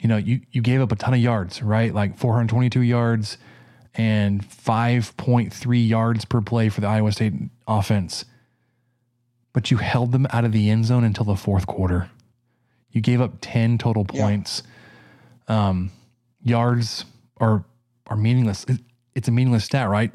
you 0.00 0.08
know, 0.08 0.16
you, 0.16 0.40
you 0.50 0.60
gave 0.60 0.80
up 0.80 0.90
a 0.90 0.96
ton 0.96 1.14
of 1.14 1.20
yards, 1.20 1.62
right? 1.62 1.94
Like 1.94 2.18
422 2.18 2.80
yards 2.80 3.38
and 3.96 4.46
5.3 4.48 5.88
yards 5.88 6.24
per 6.24 6.40
play 6.40 6.68
for 6.68 6.80
the 6.80 6.86
Iowa 6.86 7.12
State 7.12 7.34
offense. 7.66 8.24
But 9.52 9.70
you 9.70 9.76
held 9.76 10.12
them 10.12 10.26
out 10.30 10.44
of 10.44 10.52
the 10.52 10.68
end 10.68 10.86
zone 10.86 11.04
until 11.04 11.24
the 11.24 11.36
fourth 11.36 11.66
quarter. 11.66 12.10
You 12.90 13.00
gave 13.00 13.20
up 13.20 13.34
10 13.40 13.78
total 13.78 14.04
points. 14.04 14.62
Yeah. 15.48 15.68
Um, 15.68 15.90
yards 16.42 17.04
are 17.38 17.64
are 18.06 18.16
meaningless. 18.16 18.66
It's 19.14 19.28
a 19.28 19.30
meaningless 19.30 19.64
stat, 19.64 19.88
right? 19.88 20.12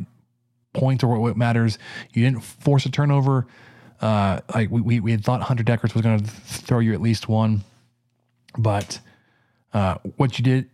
Points 0.73 1.03
are 1.03 1.07
what 1.07 1.37
matters. 1.37 1.79
You 2.13 2.23
didn't 2.23 2.43
force 2.43 2.85
a 2.85 2.91
turnover. 2.91 3.47
Uh, 3.99 4.39
like 4.53 4.69
we, 4.69 4.81
we, 4.81 4.99
we 4.99 5.11
had 5.11 5.23
thought 5.23 5.41
Hunter 5.41 5.63
Dekkers 5.63 5.93
was 5.93 6.03
going 6.03 6.19
to 6.19 6.25
throw 6.29 6.79
you 6.79 6.93
at 6.93 7.01
least 7.01 7.27
one, 7.27 7.61
but 8.57 8.99
uh, 9.73 9.95
what 10.15 10.37
you 10.37 10.43
did 10.43 10.69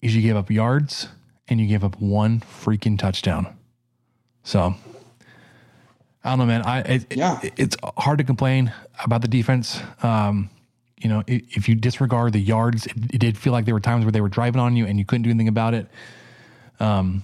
is 0.00 0.16
you 0.16 0.22
gave 0.22 0.36
up 0.36 0.50
yards 0.50 1.08
and 1.50 1.60
you 1.60 1.66
gave 1.66 1.84
up 1.84 2.00
one 2.00 2.40
freaking 2.40 2.98
touchdown. 2.98 3.56
So 4.44 4.74
I 6.24 6.30
don't 6.30 6.38
know, 6.38 6.46
man. 6.46 6.62
I 6.62 6.80
it, 6.80 7.16
yeah, 7.16 7.40
it, 7.42 7.52
it's 7.56 7.76
hard 7.98 8.18
to 8.18 8.24
complain 8.24 8.72
about 9.04 9.22
the 9.22 9.28
defense. 9.28 9.80
Um, 10.02 10.50
you 10.98 11.08
know, 11.08 11.22
if 11.26 11.68
you 11.68 11.74
disregard 11.74 12.34
the 12.34 12.40
yards, 12.40 12.86
it, 12.86 12.92
it, 13.14 13.18
did 13.18 13.38
feel 13.38 13.54
like 13.54 13.64
there 13.64 13.74
were 13.74 13.80
times 13.80 14.04
where 14.04 14.12
they 14.12 14.20
were 14.20 14.28
driving 14.28 14.60
on 14.60 14.76
you 14.76 14.86
and 14.86 14.98
you 14.98 15.04
couldn't 15.04 15.22
do 15.22 15.30
anything 15.30 15.48
about 15.48 15.72
it. 15.72 15.86
Um, 16.78 17.22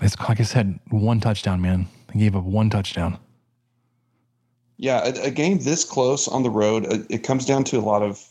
it's 0.00 0.18
like 0.18 0.40
I 0.40 0.44
said, 0.44 0.78
one 0.90 1.20
touchdown, 1.20 1.60
man. 1.60 1.88
They 2.12 2.20
gave 2.20 2.34
up 2.36 2.44
one 2.44 2.70
touchdown. 2.70 3.18
Yeah, 4.78 5.06
a, 5.06 5.26
a 5.26 5.30
game 5.30 5.58
this 5.58 5.84
close 5.84 6.26
on 6.28 6.42
the 6.42 6.50
road, 6.50 6.86
uh, 6.86 6.98
it 7.08 7.18
comes 7.18 7.44
down 7.44 7.64
to 7.64 7.78
a 7.78 7.80
lot 7.80 8.02
of 8.02 8.22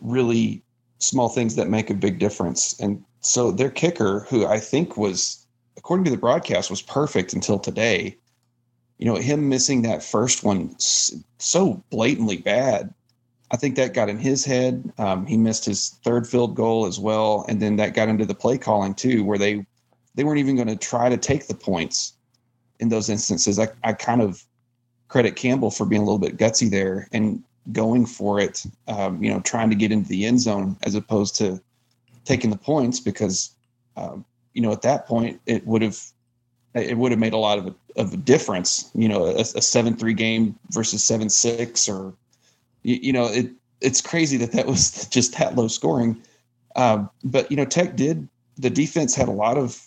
really 0.00 0.62
small 0.98 1.28
things 1.28 1.56
that 1.56 1.68
make 1.68 1.90
a 1.90 1.94
big 1.94 2.18
difference. 2.18 2.78
And 2.80 3.02
so 3.22 3.52
their 3.52 3.70
kicker, 3.70 4.26
who 4.28 4.46
I 4.46 4.58
think 4.58 4.96
was, 4.96 5.46
according 5.76 6.04
to 6.04 6.10
the 6.10 6.16
broadcast, 6.16 6.70
was 6.70 6.82
perfect 6.82 7.32
until 7.32 7.58
today. 7.58 8.16
You 8.98 9.06
know, 9.06 9.16
him 9.16 9.48
missing 9.48 9.82
that 9.82 10.02
first 10.02 10.44
one 10.44 10.76
so 10.78 11.82
blatantly 11.90 12.36
bad. 12.36 12.92
I 13.50 13.56
think 13.56 13.76
that 13.76 13.94
got 13.94 14.08
in 14.08 14.18
his 14.18 14.44
head. 14.44 14.92
Um, 14.98 15.26
he 15.26 15.36
missed 15.36 15.64
his 15.64 15.90
third 16.04 16.26
field 16.26 16.54
goal 16.54 16.86
as 16.86 16.98
well, 16.98 17.44
and 17.48 17.60
then 17.60 17.76
that 17.76 17.94
got 17.94 18.08
into 18.08 18.24
the 18.24 18.34
play 18.34 18.58
calling 18.58 18.94
too, 18.94 19.24
where 19.24 19.38
they 19.38 19.64
they 20.14 20.24
weren't 20.24 20.38
even 20.38 20.56
going 20.56 20.68
to 20.68 20.76
try 20.76 21.08
to 21.08 21.16
take 21.16 21.46
the 21.46 21.54
points 21.54 22.14
in 22.80 22.88
those 22.88 23.08
instances. 23.08 23.58
I, 23.58 23.68
I 23.82 23.92
kind 23.92 24.20
of 24.20 24.44
credit 25.08 25.36
Campbell 25.36 25.70
for 25.70 25.86
being 25.86 26.02
a 26.02 26.04
little 26.04 26.18
bit 26.18 26.36
gutsy 26.38 26.70
there 26.70 27.08
and 27.12 27.42
going 27.72 28.06
for 28.06 28.40
it, 28.40 28.64
um, 28.88 29.22
you 29.22 29.30
know, 29.30 29.40
trying 29.40 29.70
to 29.70 29.76
get 29.76 29.92
into 29.92 30.08
the 30.08 30.24
end 30.26 30.40
zone 30.40 30.76
as 30.82 30.94
opposed 30.94 31.36
to 31.36 31.60
taking 32.24 32.50
the 32.50 32.56
points 32.56 33.00
because, 33.00 33.54
um, 33.96 34.24
you 34.54 34.62
know, 34.62 34.72
at 34.72 34.82
that 34.82 35.06
point 35.06 35.40
it 35.46 35.66
would 35.66 35.82
have 35.82 35.98
it 36.74 36.96
would 36.96 37.12
have 37.12 37.18
made 37.18 37.32
a 37.32 37.38
lot 37.38 37.58
of 37.58 37.66
a, 37.66 37.74
of 37.96 38.14
a 38.14 38.16
difference. 38.16 38.90
You 38.94 39.08
know, 39.08 39.26
a, 39.26 39.40
a 39.40 39.44
seven 39.44 39.96
three 39.96 40.14
game 40.14 40.58
versus 40.70 41.02
seven 41.02 41.28
six, 41.28 41.88
or 41.88 42.14
you, 42.82 42.96
you, 43.02 43.12
know, 43.12 43.26
it 43.26 43.50
it's 43.80 44.00
crazy 44.00 44.36
that 44.38 44.52
that 44.52 44.66
was 44.66 45.06
just 45.10 45.38
that 45.38 45.56
low 45.56 45.68
scoring. 45.68 46.20
Um, 46.76 47.10
but 47.24 47.50
you 47.50 47.56
know, 47.56 47.64
Tech 47.64 47.96
did 47.96 48.28
the 48.56 48.70
defense 48.70 49.14
had 49.14 49.28
a 49.28 49.32
lot 49.32 49.58
of 49.58 49.82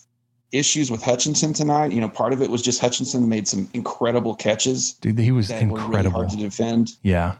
issues 0.52 0.90
with 0.90 1.02
Hutchinson 1.02 1.52
tonight. 1.52 1.92
You 1.92 2.00
know, 2.00 2.08
part 2.08 2.32
of 2.32 2.42
it 2.42 2.50
was 2.50 2.62
just 2.62 2.80
Hutchinson 2.80 3.28
made 3.28 3.48
some 3.48 3.68
incredible 3.72 4.34
catches. 4.34 4.92
Dude, 4.94 5.18
he 5.18 5.32
was 5.32 5.50
incredible. 5.50 5.88
Really 5.88 6.10
hard 6.10 6.30
to 6.30 6.36
defend. 6.36 6.90
Yeah 7.02 7.36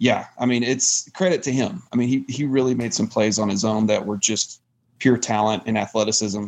yeah, 0.00 0.28
I 0.38 0.46
mean, 0.46 0.62
it's 0.62 1.10
credit 1.10 1.42
to 1.42 1.52
him. 1.52 1.82
I 1.92 1.96
mean, 1.96 2.08
he 2.08 2.24
he 2.26 2.46
really 2.46 2.74
made 2.74 2.94
some 2.94 3.06
plays 3.06 3.38
on 3.38 3.50
his 3.50 3.66
own 3.66 3.86
that 3.88 4.06
were 4.06 4.16
just 4.16 4.62
pure 4.98 5.18
talent 5.18 5.64
and 5.66 5.76
athleticism. 5.76 6.46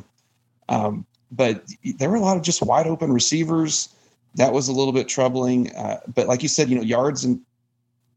Um, 0.70 1.04
but 1.30 1.62
there 1.98 2.08
were 2.08 2.16
a 2.16 2.20
lot 2.20 2.38
of 2.38 2.42
just 2.42 2.62
wide 2.62 2.86
open 2.86 3.12
receivers. 3.12 3.90
That 4.36 4.54
was 4.54 4.68
a 4.68 4.72
little 4.72 4.94
bit 4.94 5.06
troubling. 5.06 5.70
Uh, 5.76 6.00
but 6.14 6.28
like 6.28 6.42
you 6.42 6.48
said, 6.48 6.70
you 6.70 6.76
know, 6.76 6.82
yards 6.82 7.24
and 7.24 7.42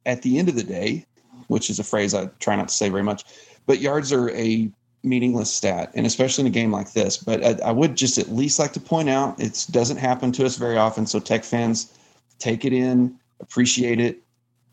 at 0.06 0.22
the 0.22 0.40
end 0.40 0.48
of 0.48 0.56
the 0.56 0.64
day, 0.64 1.06
which 1.48 1.70
is 1.70 1.80
a 1.80 1.84
phrase 1.84 2.14
I 2.14 2.28
try 2.40 2.56
not 2.56 2.70
to 2.70 2.74
say 2.74 2.88
very 2.88 3.04
much, 3.04 3.26
but 3.66 3.82
yards 3.82 4.14
are 4.14 4.30
a 4.30 4.72
meaningless 5.04 5.52
stat, 5.52 5.92
and 5.96 6.06
especially 6.08 6.44
in 6.44 6.48
a 6.48 6.52
game 6.52 6.72
like 6.72 6.94
this. 6.94 7.18
But 7.18 7.44
I, 7.46 7.68
I 7.68 7.72
would 7.74 7.98
just 7.98 8.18
at 8.18 8.30
least 8.30 8.58
like 8.58 8.72
to 8.72 8.80
point 8.80 9.10
out 9.10 9.38
it 9.38 9.68
doesn't 9.70 9.98
happen 9.98 10.32
to 10.32 10.46
us 10.46 10.56
very 10.56 10.78
often. 10.78 11.06
So 11.06 11.20
Tech 11.20 11.44
fans, 11.44 11.94
take 12.40 12.64
it 12.64 12.72
in, 12.72 13.20
appreciate 13.42 14.00
it 14.00 14.22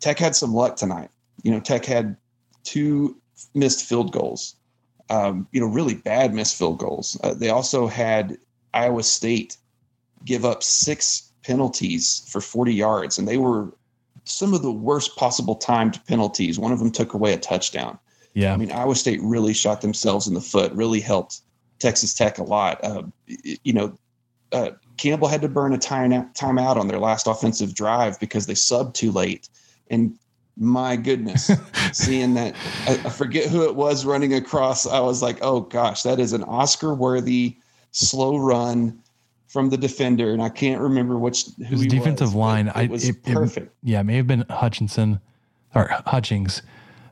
Tech 0.02 0.18
had 0.18 0.36
some 0.36 0.52
luck 0.52 0.76
tonight. 0.76 1.10
You 1.42 1.52
know, 1.52 1.60
Tech 1.60 1.86
had 1.86 2.16
two 2.64 3.16
missed 3.54 3.84
field 3.86 4.12
goals. 4.12 4.56
Um, 5.08 5.46
you 5.52 5.60
know, 5.60 5.66
really 5.66 5.94
bad 5.94 6.34
missed 6.34 6.58
field 6.58 6.78
goals. 6.78 7.18
Uh, 7.22 7.34
they 7.34 7.48
also 7.48 7.86
had 7.86 8.36
Iowa 8.74 9.04
State 9.04 9.56
give 10.24 10.44
up 10.44 10.62
six 10.62 11.30
penalties 11.44 12.26
for 12.28 12.40
40 12.40 12.74
yards, 12.74 13.18
and 13.18 13.28
they 13.28 13.36
were 13.36 13.72
some 14.24 14.54
of 14.54 14.62
the 14.62 14.72
worst 14.72 15.16
possible 15.16 15.54
timed 15.54 16.04
penalties. 16.06 16.58
One 16.58 16.72
of 16.72 16.78
them 16.78 16.90
took 16.90 17.14
away 17.14 17.32
a 17.32 17.38
touchdown. 17.38 17.98
Yeah. 18.34 18.54
I 18.54 18.56
mean, 18.56 18.72
Iowa 18.72 18.96
State 18.96 19.20
really 19.22 19.52
shot 19.52 19.82
themselves 19.82 20.26
in 20.26 20.34
the 20.34 20.40
foot, 20.40 20.72
really 20.72 21.00
helped 21.00 21.42
Texas 21.78 22.14
Tech 22.14 22.38
a 22.38 22.44
lot. 22.44 22.82
Uh, 22.82 23.02
you 23.26 23.72
know, 23.72 23.96
uh, 24.52 24.70
Campbell 24.96 25.28
had 25.28 25.42
to 25.42 25.48
burn 25.48 25.72
a 25.72 25.78
time, 25.78 26.10
timeout 26.34 26.76
on 26.76 26.88
their 26.88 26.98
last 26.98 27.26
offensive 27.26 27.74
drive 27.74 28.18
because 28.18 28.46
they 28.46 28.54
subbed 28.54 28.94
too 28.94 29.12
late 29.12 29.48
and 29.92 30.18
my 30.56 30.96
goodness, 30.96 31.50
seeing 31.92 32.34
that 32.34 32.56
I, 32.86 32.92
I, 33.04 33.10
forget 33.10 33.48
who 33.48 33.64
it 33.64 33.76
was 33.76 34.04
running 34.04 34.34
across, 34.34 34.86
I 34.86 35.00
was 35.00 35.22
like, 35.22 35.38
oh 35.42 35.60
gosh, 35.60 36.02
that 36.02 36.18
is 36.18 36.32
an 36.32 36.42
Oscar 36.44 36.94
worthy 36.94 37.56
slow 37.92 38.38
run 38.38 39.00
from 39.48 39.68
the 39.70 39.76
defender, 39.76 40.32
and 40.32 40.42
I 40.42 40.48
can't 40.48 40.80
remember 40.80 41.18
which 41.18 41.44
who 41.58 41.64
His 41.64 41.86
defensive 41.86 42.28
was, 42.28 42.34
line. 42.34 42.72
It 42.74 42.90
was 42.90 43.08
it, 43.08 43.22
perfect. 43.22 43.66
It, 43.66 43.72
yeah, 43.82 44.00
it 44.00 44.04
may 44.04 44.16
have 44.16 44.26
been 44.26 44.44
Hutchinson 44.48 45.20
or 45.74 45.88
Hutchings. 46.06 46.62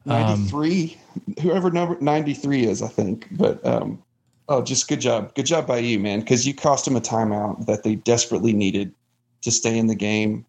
Um, 0.06 0.48
93, 0.48 0.96
whoever 1.42 1.70
number 1.70 1.98
93 2.00 2.64
is, 2.64 2.82
I 2.82 2.88
think. 2.88 3.28
But 3.32 3.64
um, 3.66 4.02
oh, 4.48 4.62
just 4.62 4.88
good 4.88 5.00
job. 5.00 5.34
Good 5.34 5.46
job 5.46 5.66
by 5.66 5.78
you, 5.78 5.98
man, 5.98 6.20
because 6.20 6.46
you 6.46 6.54
cost 6.54 6.86
them 6.86 6.96
a 6.96 7.00
timeout 7.00 7.66
that 7.66 7.84
they 7.84 7.96
desperately 7.96 8.54
needed 8.54 8.94
to 9.42 9.50
stay 9.50 9.76
in 9.76 9.86
the 9.86 9.94
game. 9.94 10.46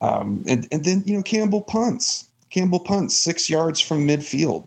Um, 0.00 0.44
and, 0.46 0.66
and 0.72 0.84
then, 0.84 1.02
you 1.06 1.16
know, 1.16 1.22
Campbell 1.22 1.62
punts. 1.62 2.28
Campbell 2.50 2.80
punts 2.80 3.16
six 3.16 3.50
yards 3.50 3.80
from 3.80 4.06
midfield 4.06 4.66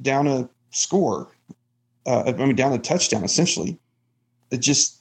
down 0.00 0.26
a 0.26 0.48
score. 0.70 1.28
Uh, 2.06 2.24
I 2.26 2.32
mean, 2.32 2.56
down 2.56 2.72
a 2.72 2.78
touchdown, 2.78 3.24
essentially. 3.24 3.78
It 4.50 4.60
just, 4.60 5.00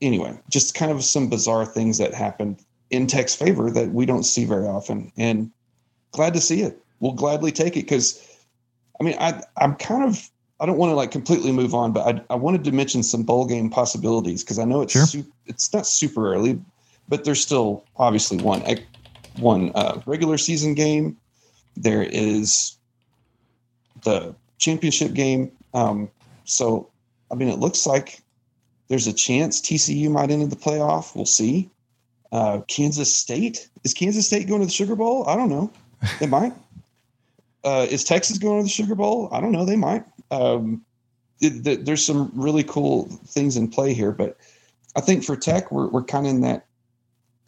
anyway, 0.00 0.38
just 0.50 0.74
kind 0.74 0.90
of 0.90 1.04
some 1.04 1.28
bizarre 1.28 1.66
things 1.66 1.98
that 1.98 2.14
happened 2.14 2.58
in 2.90 3.06
Tech's 3.06 3.34
favor 3.34 3.70
that 3.70 3.90
we 3.92 4.06
don't 4.06 4.24
see 4.24 4.44
very 4.44 4.66
often. 4.66 5.12
And 5.16 5.50
glad 6.12 6.34
to 6.34 6.40
see 6.40 6.62
it. 6.62 6.78
We'll 7.00 7.12
gladly 7.12 7.52
take 7.52 7.76
it 7.76 7.82
because, 7.82 8.22
I 9.00 9.04
mean, 9.04 9.16
I, 9.18 9.42
I'm 9.56 9.74
kind 9.76 10.02
of 10.02 10.30
I 10.58 10.64
don't 10.64 10.78
want 10.78 10.90
to 10.90 10.94
like 10.94 11.10
completely 11.10 11.52
move 11.52 11.74
on, 11.74 11.92
but 11.92 12.06
I, 12.06 12.32
I 12.32 12.36
wanted 12.36 12.64
to 12.64 12.72
mention 12.72 13.02
some 13.02 13.24
bowl 13.24 13.44
game 13.44 13.68
possibilities 13.68 14.42
because 14.42 14.58
I 14.58 14.64
know 14.64 14.80
it's 14.80 14.92
sure. 14.92 15.06
su- 15.06 15.32
it's 15.44 15.72
not 15.72 15.86
super 15.86 16.32
early, 16.32 16.58
but 17.08 17.24
there's 17.24 17.40
still 17.40 17.84
obviously 17.96 18.38
one 18.38 18.62
one 19.38 19.72
uh, 19.74 20.00
regular 20.06 20.38
season 20.38 20.74
game. 20.74 21.16
There 21.76 22.02
is 22.02 22.76
the 24.02 24.34
championship 24.58 25.12
game. 25.12 25.52
Um, 25.74 26.10
so, 26.44 26.88
I 27.30 27.34
mean, 27.34 27.48
it 27.48 27.58
looks 27.58 27.86
like 27.86 28.22
there's 28.88 29.06
a 29.06 29.12
chance 29.12 29.60
TCU 29.60 30.10
might 30.10 30.30
enter 30.30 30.46
the 30.46 30.56
playoff. 30.56 31.14
We'll 31.14 31.26
see. 31.26 31.70
Uh, 32.32 32.60
Kansas 32.68 33.14
State 33.14 33.68
is 33.84 33.94
Kansas 33.94 34.26
State 34.26 34.48
going 34.48 34.60
to 34.60 34.66
the 34.66 34.72
Sugar 34.72 34.96
Bowl? 34.96 35.28
I 35.28 35.36
don't 35.36 35.48
know. 35.48 35.70
They 36.20 36.26
might. 36.26 36.52
Uh, 37.64 37.84
is 37.90 38.04
Texas 38.04 38.38
going 38.38 38.60
to 38.60 38.62
the 38.62 38.68
Sugar 38.68 38.94
Bowl? 38.94 39.28
I 39.32 39.40
don't 39.40 39.50
know. 39.50 39.64
They 39.64 39.74
might. 39.74 40.04
Um, 40.30 40.84
it, 41.40 41.66
it, 41.66 41.84
there's 41.84 42.06
some 42.06 42.30
really 42.32 42.62
cool 42.62 43.06
things 43.26 43.56
in 43.56 43.66
play 43.66 43.92
here, 43.92 44.12
but 44.12 44.36
I 44.94 45.00
think 45.00 45.24
for 45.24 45.34
Tech, 45.34 45.72
we're 45.72 45.88
we're 45.88 46.04
kind 46.04 46.26
of 46.26 46.30
in 46.30 46.42
that 46.42 46.65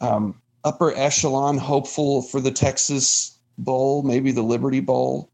um, 0.01 0.39
upper 0.63 0.93
echelon 0.95 1.57
hopeful 1.57 2.21
for 2.21 2.39
the 2.41 2.51
Texas 2.51 3.37
Bowl, 3.57 4.03
maybe 4.03 4.31
the 4.31 4.41
Liberty 4.41 4.79
Bowl. 4.79 5.29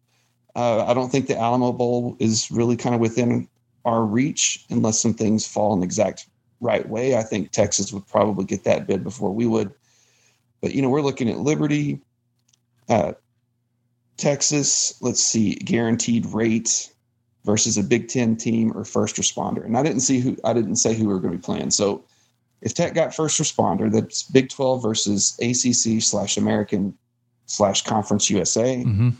Uh, 0.55 0.85
I 0.85 0.93
don't 0.93 1.11
think 1.11 1.27
the 1.27 1.37
Alamo 1.37 1.71
Bowl 1.71 2.15
is 2.19 2.49
really 2.49 2.77
kind 2.77 2.95
of 2.95 3.01
within 3.01 3.47
our 3.83 4.03
reach 4.03 4.65
unless 4.69 4.99
some 4.99 5.13
things 5.13 5.45
fall 5.45 5.73
in 5.73 5.79
the 5.79 5.85
exact 5.85 6.27
right 6.59 6.87
way. 6.87 7.15
I 7.15 7.23
think 7.23 7.51
Texas 7.51 7.93
would 7.93 8.07
probably 8.07 8.45
get 8.45 8.63
that 8.63 8.87
bid 8.87 9.03
before 9.03 9.31
we 9.31 9.45
would. 9.45 9.71
But, 10.61 10.73
you 10.73 10.81
know, 10.81 10.89
we're 10.89 11.01
looking 11.01 11.29
at 11.29 11.39
Liberty, 11.39 12.01
uh, 12.89 13.13
Texas, 14.17 14.99
let's 15.01 15.21
see, 15.21 15.55
guaranteed 15.55 16.25
rate 16.27 16.89
versus 17.43 17.77
a 17.77 17.83
Big 17.83 18.07
Ten 18.07 18.35
team 18.35 18.75
or 18.75 18.85
first 18.85 19.17
responder. 19.17 19.63
And 19.63 19.77
I 19.77 19.83
didn't 19.83 19.99
see 19.99 20.19
who, 20.19 20.37
I 20.43 20.53
didn't 20.53 20.77
say 20.77 20.95
who 20.95 21.07
we 21.07 21.13
were 21.13 21.19
going 21.19 21.33
to 21.33 21.37
be 21.37 21.43
playing. 21.43 21.71
So 21.71 22.03
if 22.65 22.73
Tech 22.73 22.95
got 22.95 23.15
first 23.15 23.39
responder, 23.39 23.91
that's 23.91 24.23
Big 24.23 24.49
12 24.49 24.81
versus 24.81 25.37
ACC 25.39 26.01
slash 26.01 26.35
American 26.35 26.97
slash 27.45 27.83
Conference 27.83 28.29
USA. 28.31 28.83
Mm-hmm. 28.83 29.11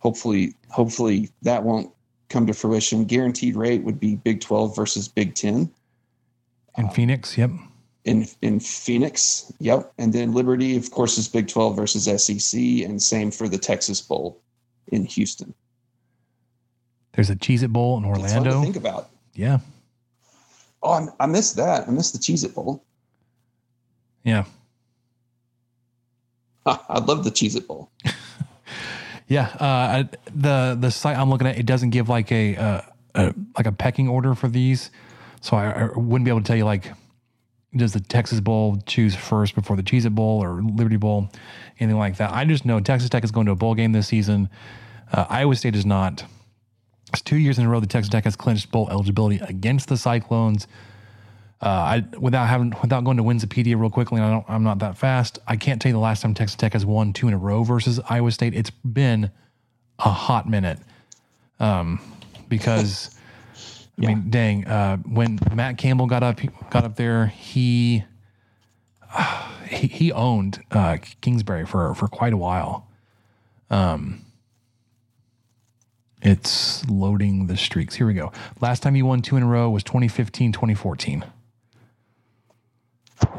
Hopefully, 0.00 0.54
hopefully 0.68 1.30
that 1.42 1.64
won't 1.64 1.90
come 2.28 2.46
to 2.46 2.52
fruition. 2.52 3.06
Guaranteed 3.06 3.56
rate 3.56 3.82
would 3.84 3.98
be 3.98 4.16
Big 4.16 4.42
12 4.42 4.76
versus 4.76 5.08
Big 5.08 5.34
10 5.34 5.70
In 6.76 6.90
Phoenix, 6.90 7.38
yep. 7.38 7.50
in 8.04 8.26
in 8.42 8.60
Phoenix. 8.60 9.50
Yep. 9.60 9.92
And 9.96 10.12
then 10.12 10.34
Liberty, 10.34 10.76
of 10.76 10.90
course, 10.90 11.16
is 11.16 11.26
Big 11.26 11.48
12 11.48 11.74
versus 11.74 12.04
SEC, 12.04 12.60
and 12.60 13.02
same 13.02 13.30
for 13.30 13.48
the 13.48 13.58
Texas 13.58 14.02
Bowl 14.02 14.38
in 14.88 15.06
Houston. 15.06 15.54
There's 17.14 17.30
a 17.30 17.36
Cheez 17.36 17.62
It 17.62 17.72
Bowl 17.72 17.96
in 17.96 18.04
It's 18.04 18.32
fun 18.32 18.44
to 18.44 18.50
Orlando. 18.50 18.62
think 18.62 18.76
about. 18.76 19.08
Yeah. 19.34 19.60
Oh, 20.82 20.92
I, 20.92 21.24
I 21.24 21.26
missed 21.26 21.56
that. 21.56 21.88
I 21.88 21.90
missed 21.90 22.12
the 22.12 22.18
Cheez 22.18 22.44
It 22.44 22.54
Bowl. 22.54 22.84
Yeah. 24.24 24.44
I'd 26.66 27.06
love 27.06 27.24
the 27.24 27.30
Cheez 27.30 27.56
It 27.56 27.66
Bowl. 27.66 27.90
Yeah, 29.30 29.46
uh, 29.60 30.04
the 30.34 30.76
the 30.78 30.90
site 30.90 31.16
I'm 31.16 31.30
looking 31.30 31.46
at 31.46 31.56
it 31.56 31.64
doesn't 31.64 31.90
give 31.90 32.08
like 32.08 32.32
a, 32.32 32.56
uh, 32.56 32.80
a 33.14 33.34
like 33.56 33.66
a 33.66 33.70
pecking 33.70 34.08
order 34.08 34.34
for 34.34 34.48
these, 34.48 34.90
so 35.40 35.56
I, 35.56 35.70
I 35.70 35.84
wouldn't 35.96 36.24
be 36.24 36.32
able 36.32 36.40
to 36.40 36.44
tell 36.44 36.56
you 36.56 36.64
like 36.64 36.90
does 37.76 37.92
the 37.92 38.00
Texas 38.00 38.40
Bowl 38.40 38.78
choose 38.86 39.14
first 39.14 39.54
before 39.54 39.76
the 39.76 39.84
Cheez 39.84 40.04
It 40.04 40.10
Bowl 40.10 40.42
or 40.42 40.60
Liberty 40.60 40.96
Bowl, 40.96 41.28
anything 41.78 41.96
like 41.96 42.16
that. 42.16 42.32
I 42.32 42.44
just 42.44 42.64
know 42.64 42.80
Texas 42.80 43.08
Tech 43.08 43.22
is 43.22 43.30
going 43.30 43.46
to 43.46 43.52
a 43.52 43.56
bowl 43.56 43.76
game 43.76 43.92
this 43.92 44.08
season. 44.08 44.48
Uh, 45.12 45.26
Iowa 45.28 45.54
State 45.54 45.76
is 45.76 45.86
not. 45.86 46.24
It's 47.12 47.22
two 47.22 47.36
years 47.36 47.56
in 47.56 47.64
a 47.64 47.68
row 47.68 47.78
that 47.78 47.88
Texas 47.88 48.10
Tech 48.10 48.24
has 48.24 48.34
clinched 48.34 48.72
bowl 48.72 48.90
eligibility 48.90 49.38
against 49.44 49.88
the 49.88 49.96
Cyclones. 49.96 50.66
Uh, 51.62 51.66
I 51.68 52.04
without 52.18 52.46
having 52.46 52.74
without 52.80 53.04
going 53.04 53.18
to 53.18 53.22
Winsipedia 53.22 53.78
real 53.78 53.90
quickly, 53.90 54.18
and 54.18 54.26
I 54.26 54.30
don't, 54.30 54.46
I'm 54.48 54.62
not 54.62 54.78
that 54.78 54.96
fast. 54.96 55.38
I 55.46 55.56
can't 55.56 55.80
tell 55.80 55.90
you 55.90 55.94
the 55.94 55.98
last 55.98 56.22
time 56.22 56.32
Texas 56.32 56.56
Tech 56.56 56.72
has 56.72 56.86
won 56.86 57.12
two 57.12 57.28
in 57.28 57.34
a 57.34 57.38
row 57.38 57.64
versus 57.64 58.00
Iowa 58.08 58.30
State. 58.30 58.54
It's 58.54 58.70
been 58.70 59.30
a 59.98 60.08
hot 60.08 60.48
minute, 60.48 60.78
um, 61.58 62.00
because 62.48 63.14
I 63.98 64.06
mean, 64.06 64.30
dang, 64.30 64.66
uh, 64.66 64.96
when 64.98 65.38
Matt 65.54 65.76
Campbell 65.76 66.06
got 66.06 66.22
up 66.22 66.40
got 66.70 66.84
up 66.84 66.96
there, 66.96 67.26
he 67.26 68.04
he, 69.68 69.86
he 69.86 70.12
owned 70.12 70.62
uh, 70.70 70.96
Kingsbury 71.20 71.66
for 71.66 71.94
for 71.94 72.08
quite 72.08 72.32
a 72.32 72.38
while. 72.38 72.88
Um, 73.68 74.24
it's 76.22 76.88
loading 76.88 77.46
the 77.48 77.56
streaks. 77.56 77.94
Here 77.94 78.06
we 78.06 78.14
go. 78.14 78.32
Last 78.60 78.82
time 78.82 78.94
he 78.94 79.02
won 79.02 79.20
two 79.20 79.36
in 79.36 79.42
a 79.42 79.46
row 79.46 79.70
was 79.70 79.82
2015, 79.84 80.52
2014. 80.52 81.24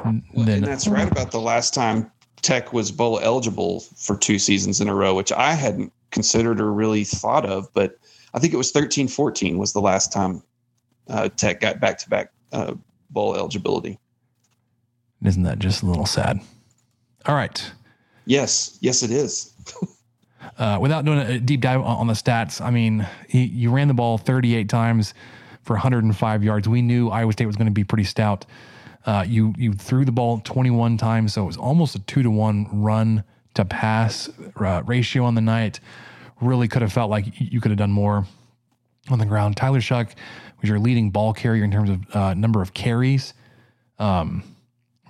And 0.04 0.64
that's 0.64 0.88
right 0.88 1.10
about 1.10 1.32
the 1.32 1.40
last 1.40 1.74
time 1.74 2.12
Tech 2.42 2.74
was 2.74 2.92
bowl 2.92 3.20
eligible 3.20 3.82
for 3.96 4.18
two 4.18 4.40
seasons 4.40 4.82
in 4.82 4.88
a 4.88 4.96
row, 4.96 5.14
which 5.14 5.32
I 5.32 5.54
hadn't 5.54 5.94
considered 6.12 6.60
or 6.60 6.72
really 6.72 7.04
thought 7.04 7.46
of. 7.46 7.72
But 7.74 7.98
I 8.34 8.40
think 8.40 8.54
it 8.54 8.58
was 8.58 8.72
13 8.72 9.08
14 9.08 9.58
was 9.58 9.74
the 9.74 9.82
last 9.82 10.12
time 10.12 10.42
uh, 11.08 11.30
Tech 11.30 11.60
got 11.60 11.80
back 11.80 11.98
to 12.00 12.10
back 12.10 12.32
bowl 13.10 13.36
eligibility. 13.36 14.00
isn't 15.24 15.44
that 15.44 15.60
just 15.60 15.84
a 15.84 15.86
little 15.86 16.06
sad? 16.06 16.40
All 17.26 17.36
right. 17.36 17.72
Yes, 18.26 18.78
yes, 18.82 19.04
it 19.04 19.12
is. 19.12 19.54
Uh, 20.58 20.78
without 20.82 21.06
doing 21.06 21.20
a 21.20 21.40
deep 21.40 21.62
dive 21.62 21.80
on 21.82 21.98
on 21.98 22.08
the 22.08 22.14
stats, 22.14 22.62
I 22.62 22.72
mean, 22.72 23.08
he, 23.28 23.46
you 23.46 23.72
ran 23.72 23.88
the 23.88 23.94
ball 23.94 24.18
38 24.18 24.68
times 24.70 25.14
for 25.64 25.74
105 25.74 26.44
yards. 26.44 26.68
We 26.68 26.82
knew 26.82 27.10
Iowa 27.10 27.32
State 27.32 27.46
was 27.46 27.56
going 27.56 27.68
to 27.68 27.72
be 27.72 27.84
pretty 27.84 28.04
stout. 28.04 28.46
Uh, 29.05 29.25
you 29.27 29.53
you 29.58 29.74
threw 29.74 30.05
the 30.05 30.12
ball 30.12 30.39
21 30.43 30.98
times, 30.98 31.34
so 31.34 31.43
it 31.43 31.48
was 31.48 31.58
almost 31.58 31.96
a 31.96 32.00
two 32.00 32.22
to 32.24 32.29
one 32.29 32.67
run 32.72 33.24
to 33.55 33.65
pass 33.65 34.29
uh, 34.58 34.84
ratio 34.86 35.24
on 35.24 35.36
the 35.36 35.41
night. 35.41 35.79
Really 36.39 36.67
could 36.67 36.81
have 36.81 36.93
felt 36.93 37.10
like 37.10 37.25
you 37.39 37.62
could 37.62 37.72
have 37.72 37.77
done 37.77 37.91
more 37.91 38.25
on 39.10 39.20
the 39.20 39.25
ground. 39.25 39.58
Tyler 39.58 39.79
Shough 39.79 40.13
was 40.62 40.70
your 40.70 40.79
leading 40.79 41.10
ball 41.10 41.34
carrier 41.34 41.63
in 41.63 41.72
terms 41.72 41.89
of 41.89 42.15
uh, 42.15 42.34
number 42.34 42.62
of 42.62 42.74
carries. 42.74 43.34
Um, 43.99 44.43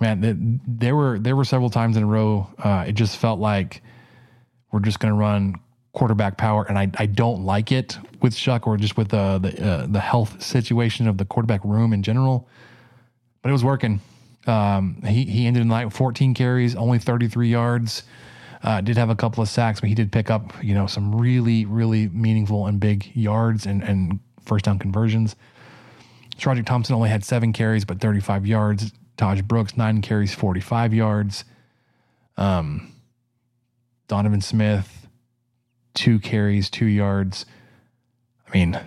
man, 0.00 0.22
th- 0.22 0.36
there 0.66 0.96
were 0.96 1.18
there 1.18 1.36
were 1.36 1.44
several 1.44 1.70
times 1.70 1.96
in 1.96 2.02
a 2.02 2.06
row. 2.06 2.48
Uh, 2.58 2.84
it 2.88 2.92
just 2.92 3.16
felt 3.16 3.40
like 3.40 3.82
we're 4.70 4.80
just 4.80 5.00
going 5.00 5.12
to 5.12 5.18
run 5.18 5.54
quarterback 5.92 6.38
power, 6.38 6.64
and 6.68 6.78
I, 6.78 6.90
I 6.96 7.06
don't 7.06 7.44
like 7.44 7.70
it 7.72 7.98
with 8.20 8.34
Shough 8.34 8.66
or 8.66 8.76
just 8.76 8.96
with 8.96 9.08
the 9.08 9.18
uh, 9.18 9.86
the 9.86 10.00
health 10.00 10.42
situation 10.42 11.06
of 11.06 11.18
the 11.18 11.24
quarterback 11.24 11.64
room 11.64 11.92
in 11.92 12.02
general. 12.02 12.48
But 13.42 13.50
it 13.50 13.52
was 13.52 13.64
working. 13.64 14.00
Um, 14.46 15.02
he 15.06 15.24
he 15.24 15.46
ended 15.46 15.62
the 15.62 15.66
night 15.66 15.84
with 15.84 15.94
14 15.94 16.34
carries, 16.34 16.74
only 16.74 16.98
33 16.98 17.48
yards. 17.48 18.02
Uh, 18.62 18.80
did 18.80 18.96
have 18.96 19.10
a 19.10 19.16
couple 19.16 19.42
of 19.42 19.48
sacks, 19.48 19.80
but 19.80 19.88
he 19.88 19.94
did 19.94 20.12
pick 20.12 20.30
up 20.30 20.52
you 20.62 20.74
know 20.74 20.86
some 20.86 21.14
really 21.14 21.64
really 21.64 22.08
meaningful 22.08 22.66
and 22.66 22.80
big 22.80 23.10
yards 23.14 23.66
and 23.66 23.82
and 23.82 24.20
first 24.44 24.64
down 24.64 24.78
conversions. 24.78 25.36
SaRodorick 26.36 26.66
Thompson 26.66 26.94
only 26.94 27.10
had 27.10 27.24
seven 27.24 27.52
carries, 27.52 27.84
but 27.84 28.00
35 28.00 28.46
yards. 28.46 28.92
Tahj 29.18 29.44
Brooks 29.44 29.76
nine 29.76 30.00
carries, 30.00 30.34
45 30.34 30.94
yards. 30.94 31.44
Um, 32.36 32.92
Donovan 34.08 34.40
Smith, 34.40 35.06
two 35.94 36.18
carries, 36.18 36.70
two 36.70 36.86
yards. 36.86 37.46
I 38.48 38.56
mean, 38.56 38.80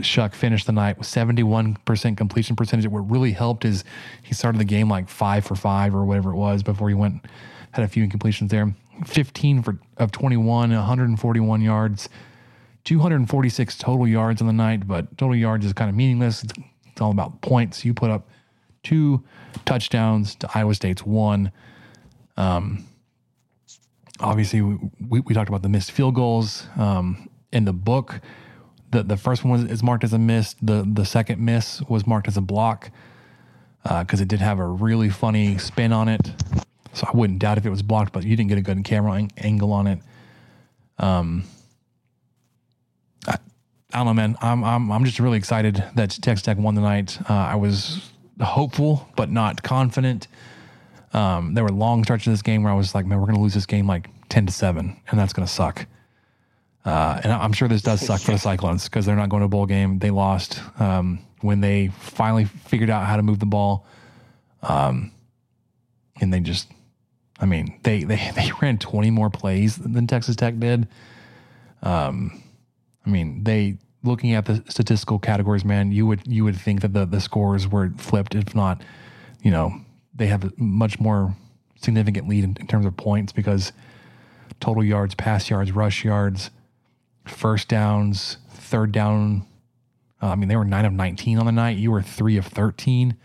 Shough 0.00 0.34
finished 0.34 0.66
the 0.66 0.72
night 0.72 0.98
with 0.98 1.06
71% 1.06 2.16
completion 2.16 2.56
percentage. 2.56 2.86
What 2.86 3.10
really 3.10 3.32
helped 3.32 3.64
is 3.64 3.84
he 4.22 4.34
started 4.34 4.58
the 4.58 4.64
game 4.64 4.88
like 4.88 5.08
five 5.08 5.44
for 5.44 5.54
five 5.54 5.94
or 5.94 6.04
whatever 6.04 6.30
it 6.30 6.36
was 6.36 6.62
before 6.62 6.88
he 6.88 6.94
went, 6.94 7.24
had 7.72 7.84
a 7.84 7.88
few 7.88 8.06
incompletions 8.06 8.50
there. 8.50 8.74
15 9.04 9.62
for 9.62 9.78
of 9.98 10.10
21, 10.12 10.70
141 10.70 11.60
yards, 11.60 12.08
246 12.84 13.78
total 13.78 14.08
yards 14.08 14.40
on 14.40 14.46
the 14.46 14.52
night, 14.52 14.86
but 14.86 15.16
total 15.18 15.36
yards 15.36 15.66
is 15.66 15.72
kind 15.72 15.90
of 15.90 15.96
meaningless. 15.96 16.44
It's, 16.44 16.54
it's 16.86 17.00
all 17.00 17.10
about 17.10 17.42
points. 17.42 17.84
You 17.84 17.92
put 17.92 18.10
up 18.10 18.28
two 18.82 19.22
touchdowns 19.64 20.34
to 20.36 20.48
Iowa 20.54 20.74
State's 20.74 21.04
one. 21.04 21.52
Um, 22.36 22.86
obviously 24.20 24.62
we, 24.62 25.20
we 25.20 25.34
talked 25.34 25.48
about 25.48 25.62
the 25.62 25.68
missed 25.68 25.90
field 25.90 26.14
goals 26.14 26.66
um, 26.76 27.28
in 27.52 27.64
the 27.64 27.72
book. 27.72 28.20
The 28.96 29.02
the 29.02 29.16
first 29.18 29.44
one 29.44 29.52
was 29.52 29.70
is 29.70 29.82
marked 29.82 30.04
as 30.04 30.14
a 30.14 30.18
miss. 30.18 30.54
The 30.62 30.82
the 30.90 31.04
second 31.04 31.38
miss 31.38 31.82
was 31.82 32.06
marked 32.06 32.28
as 32.28 32.38
a 32.38 32.40
block 32.40 32.90
because 33.82 34.22
it 34.22 34.28
did 34.28 34.40
have 34.40 34.58
a 34.58 34.66
really 34.66 35.10
funny 35.10 35.58
spin 35.58 35.92
on 35.92 36.08
it. 36.08 36.32
So 36.94 37.06
I 37.06 37.14
wouldn't 37.14 37.40
doubt 37.40 37.58
if 37.58 37.66
it 37.66 37.70
was 37.70 37.82
blocked, 37.82 38.14
but 38.14 38.24
you 38.24 38.34
didn't 38.34 38.48
get 38.48 38.56
a 38.56 38.62
good 38.62 38.82
camera 38.84 39.12
ang- 39.12 39.32
angle 39.36 39.70
on 39.74 39.86
it. 39.86 39.98
Um, 40.98 41.44
I, 43.28 43.36
I 43.92 43.98
don't 43.98 44.06
know, 44.06 44.14
man. 44.14 44.36
I'm 44.40 44.64
I'm 44.64 44.90
I'm 44.90 45.04
just 45.04 45.20
really 45.20 45.36
excited 45.36 45.84
that 45.94 46.12
Texas 46.22 46.42
Tech 46.42 46.56
won 46.56 46.74
the 46.74 46.80
night. 46.80 47.18
Uh, 47.28 47.34
I 47.34 47.56
was 47.56 48.10
hopeful, 48.40 49.06
but 49.14 49.30
not 49.30 49.62
confident. 49.62 50.26
Um, 51.12 51.52
there 51.52 51.64
were 51.64 51.70
long 51.70 52.02
stretches 52.02 52.28
of 52.28 52.32
this 52.32 52.42
game 52.42 52.62
where 52.62 52.72
I 52.72 52.76
was 52.76 52.94
like, 52.94 53.04
man, 53.04 53.20
we're 53.20 53.26
to 53.36 53.42
lose 53.42 53.54
this 53.54 53.66
game 53.66 53.86
like 53.86 54.08
10 54.30 54.46
to 54.46 54.52
7, 54.52 55.00
and 55.08 55.20
that's 55.20 55.34
to 55.46 55.52
suck. 55.52 55.86
Uh, 56.86 57.20
and 57.24 57.32
I'm 57.32 57.52
sure 57.52 57.66
this 57.66 57.82
does 57.82 58.00
suck 58.00 58.20
for 58.20 58.30
the 58.30 58.38
Cyclones 58.38 58.84
because 58.84 59.04
they're 59.04 59.16
not 59.16 59.28
going 59.28 59.40
to 59.40 59.46
a 59.46 59.48
bowl 59.48 59.66
game. 59.66 59.98
They 59.98 60.10
lost 60.10 60.60
um, 60.78 61.18
when 61.40 61.60
they 61.60 61.88
finally 61.98 62.44
figured 62.44 62.90
out 62.90 63.06
how 63.06 63.16
to 63.16 63.24
move 63.24 63.40
the 63.40 63.46
ball. 63.46 63.84
Um, 64.62 65.10
and 66.20 66.32
they 66.32 66.38
just, 66.38 66.70
I 67.40 67.46
mean, 67.46 67.80
they, 67.82 68.04
they, 68.04 68.30
they 68.36 68.52
ran 68.62 68.78
20 68.78 69.10
more 69.10 69.30
plays 69.30 69.76
than 69.76 70.06
Texas 70.06 70.36
Tech 70.36 70.60
did. 70.60 70.86
Um, 71.82 72.40
I 73.04 73.10
mean, 73.10 73.42
they, 73.42 73.78
looking 74.04 74.34
at 74.34 74.46
the 74.46 74.62
statistical 74.68 75.18
categories, 75.18 75.64
man, 75.64 75.90
you 75.90 76.06
would, 76.06 76.22
you 76.24 76.44
would 76.44 76.56
think 76.56 76.82
that 76.82 76.92
the, 76.92 77.04
the 77.04 77.20
scores 77.20 77.66
were 77.66 77.90
flipped, 77.96 78.36
if 78.36 78.54
not, 78.54 78.80
you 79.42 79.50
know, 79.50 79.74
they 80.14 80.28
have 80.28 80.44
a 80.44 80.52
much 80.56 81.00
more 81.00 81.34
significant 81.80 82.28
lead 82.28 82.44
in, 82.44 82.56
in 82.60 82.68
terms 82.68 82.86
of 82.86 82.96
points 82.96 83.32
because 83.32 83.72
total 84.60 84.84
yards, 84.84 85.16
pass 85.16 85.50
yards, 85.50 85.72
rush 85.72 86.04
yards, 86.04 86.50
first 87.26 87.68
downs, 87.68 88.38
third 88.50 88.92
down. 88.92 89.46
Uh, 90.22 90.28
I 90.28 90.34
mean, 90.36 90.48
they 90.48 90.56
were 90.56 90.64
nine 90.64 90.84
of 90.84 90.92
19 90.92 91.38
on 91.38 91.46
the 91.46 91.52
night. 91.52 91.76
You 91.76 91.90
were 91.90 92.02
three 92.02 92.36
of 92.36 92.46
13. 92.46 93.16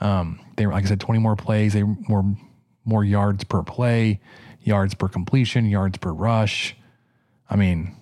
Um, 0.00 0.40
they 0.56 0.66
were, 0.66 0.72
like 0.72 0.84
I 0.84 0.88
said, 0.88 1.00
20 1.00 1.20
more 1.20 1.36
plays. 1.36 1.72
They 1.72 1.82
were 1.82 2.22
more 2.84 3.04
yards 3.04 3.44
per 3.44 3.62
play, 3.62 4.20
yards 4.62 4.94
per 4.94 5.08
completion, 5.08 5.66
yards 5.66 5.98
per 5.98 6.12
rush. 6.12 6.76
I 7.50 7.56
mean, 7.56 7.96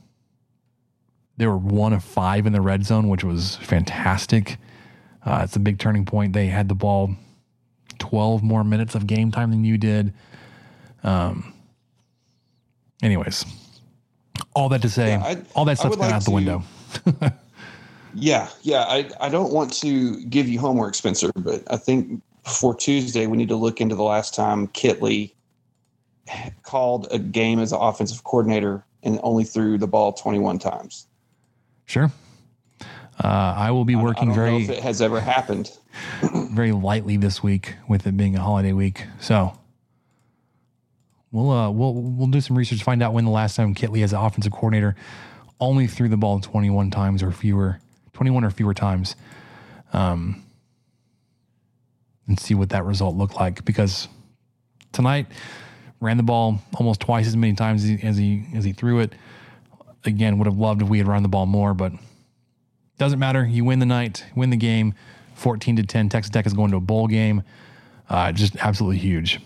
they 1.36 1.46
were 1.46 1.56
one 1.56 1.92
of 1.92 2.04
five 2.04 2.46
in 2.46 2.52
the 2.52 2.60
red 2.60 2.84
zone, 2.84 3.08
which 3.08 3.24
was 3.24 3.56
fantastic. 3.56 4.58
Uh, 5.24 5.40
it's 5.44 5.56
a 5.56 5.60
big 5.60 5.78
turning 5.78 6.04
point. 6.04 6.32
They 6.32 6.46
had 6.46 6.68
the 6.68 6.74
ball 6.74 7.16
12 7.98 8.42
more 8.42 8.64
minutes 8.64 8.94
of 8.94 9.06
game 9.06 9.30
time 9.30 9.50
than 9.50 9.64
you 9.64 9.78
did. 9.78 10.12
Um, 11.02 11.52
anyways, 13.02 13.44
all 14.56 14.68
that 14.70 14.82
to 14.82 14.88
say, 14.88 15.10
Yeah, 15.10 15.22
I- 15.24 15.42
all 15.54 15.64
that 15.66 15.78
stuff's 15.78 15.94
gone 15.96 16.06
like 16.06 16.14
out 16.14 16.22
the 16.24 16.30
to- 16.30 16.34
window. 16.34 16.62
Yeah, 18.18 18.48
yeah. 18.62 18.84
I, 18.88 19.10
I 19.20 19.28
don't 19.28 19.52
want 19.52 19.70
to 19.74 20.24
give 20.24 20.48
you 20.48 20.58
homework, 20.58 20.94
Spencer, 20.94 21.30
but 21.36 21.62
I 21.70 21.76
think 21.76 22.22
for 22.44 22.74
Tuesday 22.74 23.26
we 23.26 23.36
need 23.36 23.50
to 23.50 23.56
look 23.56 23.78
into 23.78 23.94
the 23.94 24.04
last 24.04 24.34
time 24.34 24.68
Kittley 24.68 25.32
called 26.62 27.08
a 27.10 27.18
game 27.18 27.58
as 27.58 27.72
an 27.72 27.78
offensive 27.80 28.24
coordinator 28.24 28.84
and 29.02 29.20
only 29.22 29.44
threw 29.44 29.76
the 29.76 29.86
ball 29.86 30.14
21 30.14 30.58
times. 30.58 31.06
Sure. 31.84 32.10
Uh, 33.22 33.26
I 33.56 33.70
will 33.70 33.84
be 33.84 33.96
working 33.96 34.32
very. 34.34 34.62
if 34.64 34.70
it 34.70 34.82
has 34.82 35.02
ever 35.02 35.20
happened. 35.20 35.70
very 36.52 36.72
lightly 36.72 37.18
this 37.18 37.42
week 37.42 37.74
with 37.86 38.06
it 38.06 38.16
being 38.16 38.34
a 38.34 38.40
holiday 38.40 38.72
week. 38.72 39.04
So 39.20 39.58
we'll 41.30 41.50
uh, 41.50 41.70
we'll 41.70 41.94
we'll 41.94 42.26
do 42.28 42.40
some 42.40 42.56
research, 42.56 42.82
find 42.82 43.02
out 43.02 43.12
when 43.12 43.24
the 43.24 43.30
last 43.30 43.56
time 43.56 43.74
Kittley 43.74 44.02
as 44.02 44.12
an 44.12 44.18
offensive 44.18 44.52
coordinator 44.52 44.96
only 45.60 45.86
threw 45.86 46.08
the 46.08 46.16
ball 46.16 46.38
21 46.40 46.90
times 46.90 47.22
or 47.22 47.32
fewer, 47.32 47.80
21 48.12 48.44
or 48.44 48.50
fewer 48.50 48.74
times, 48.74 49.16
um, 49.92 50.44
and 52.26 52.38
see 52.38 52.54
what 52.54 52.70
that 52.70 52.84
result 52.84 53.16
looked 53.16 53.36
like. 53.36 53.64
Because 53.64 54.08
tonight 54.92 55.26
ran 56.00 56.16
the 56.16 56.22
ball 56.22 56.60
almost 56.74 57.00
twice 57.00 57.26
as 57.26 57.36
many 57.36 57.54
times 57.54 57.82
as 57.84 57.88
he 57.88 58.06
as 58.06 58.16
he, 58.16 58.46
as 58.54 58.64
he 58.64 58.72
threw 58.72 59.00
it. 59.00 59.14
Again, 60.04 60.38
would 60.38 60.46
have 60.46 60.58
loved 60.58 60.82
if 60.82 60.88
we 60.88 60.98
had 60.98 61.08
run 61.08 61.22
the 61.24 61.28
ball 61.28 61.46
more, 61.46 61.74
but 61.74 61.92
doesn't 62.96 63.18
matter. 63.18 63.44
You 63.44 63.64
win 63.64 63.80
the 63.80 63.86
night, 63.86 64.24
win 64.36 64.50
the 64.50 64.56
game. 64.56 64.94
14 65.36 65.76
to 65.76 65.82
10. 65.82 66.08
Texas 66.08 66.30
Tech 66.30 66.46
is 66.46 66.54
going 66.54 66.70
to 66.70 66.78
a 66.78 66.80
bowl 66.80 67.06
game. 67.06 67.42
Uh, 68.08 68.32
just 68.32 68.56
absolutely 68.56 68.98
huge. 68.98 69.40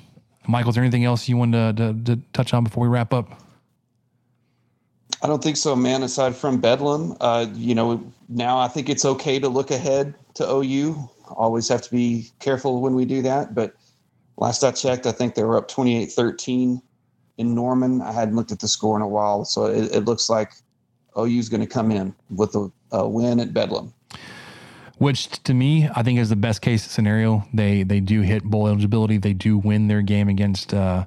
Michael, 0.51 0.71
is 0.71 0.75
there 0.75 0.85
anything 0.85 1.05
else 1.05 1.29
you 1.29 1.37
wanted 1.37 1.77
to, 1.77 1.93
to, 1.93 2.17
to, 2.17 2.23
touch 2.33 2.53
on 2.53 2.65
before 2.65 2.83
we 2.83 2.89
wrap 2.89 3.15
up? 3.15 3.41
I 5.23 5.27
don't 5.27 5.43
think 5.43 5.57
so, 5.57 5.77
man. 5.77 6.03
Aside 6.03 6.35
from 6.35 6.61
Bedlam, 6.61 7.17
uh, 7.21 7.47
you 7.55 7.75
know, 7.75 8.03
now 8.29 8.59
I 8.59 8.69
think 8.69 8.89
it's 8.89 9.05
okay 9.05 9.39
to 9.39 9.49
look 9.49 9.71
ahead 9.71 10.15
to 10.35 10.51
OU. 10.51 10.97
Always 11.31 11.69
have 11.69 11.83
to 11.83 11.91
be 11.91 12.31
careful 12.41 12.81
when 12.81 12.95
we 12.95 13.05
do 13.05 13.23
that. 13.23 13.55
But 13.55 13.75
last 14.39 14.65
I 14.65 14.73
checked, 14.73 15.07
I 15.07 15.13
think 15.13 15.35
they 15.35 15.45
were 15.45 15.57
up 15.57 15.69
28 15.69 16.07
13 16.11 16.83
in 17.39 17.55
Norman. 17.55 18.01
I 18.03 18.13
hadn't 18.13 18.35
looked 18.35 18.51
at 18.51 18.61
the 18.61 18.69
score 18.69 18.97
in 18.97 19.03
a 19.03 19.09
while. 19.09 19.45
So 19.45 19.67
it, 19.67 19.95
it 19.95 20.05
looks 20.05 20.29
like 20.29 20.53
OU 21.17 21.39
is 21.39 21.49
going 21.49 21.61
to 21.61 21.67
come 21.67 21.91
in 21.91 22.15
with 22.31 22.55
a, 22.57 22.71
a 22.93 23.09
win 23.09 23.41
at 23.41 23.53
Bedlam 23.53 23.93
which 25.01 25.31
to 25.45 25.55
me 25.55 25.89
I 25.97 26.03
think 26.03 26.19
is 26.19 26.29
the 26.29 26.37
best 26.37 26.61
case 26.61 26.85
scenario. 26.85 27.43
They 27.55 27.85
they 27.85 28.01
do 28.01 28.21
hit 28.21 28.45
bowl 28.45 28.69
eligibility. 28.69 29.17
They 29.17 29.33
do 29.33 29.57
win 29.57 29.89
their 29.89 30.03
game 30.03 30.29
against 30.29 30.75
uh, 30.75 31.07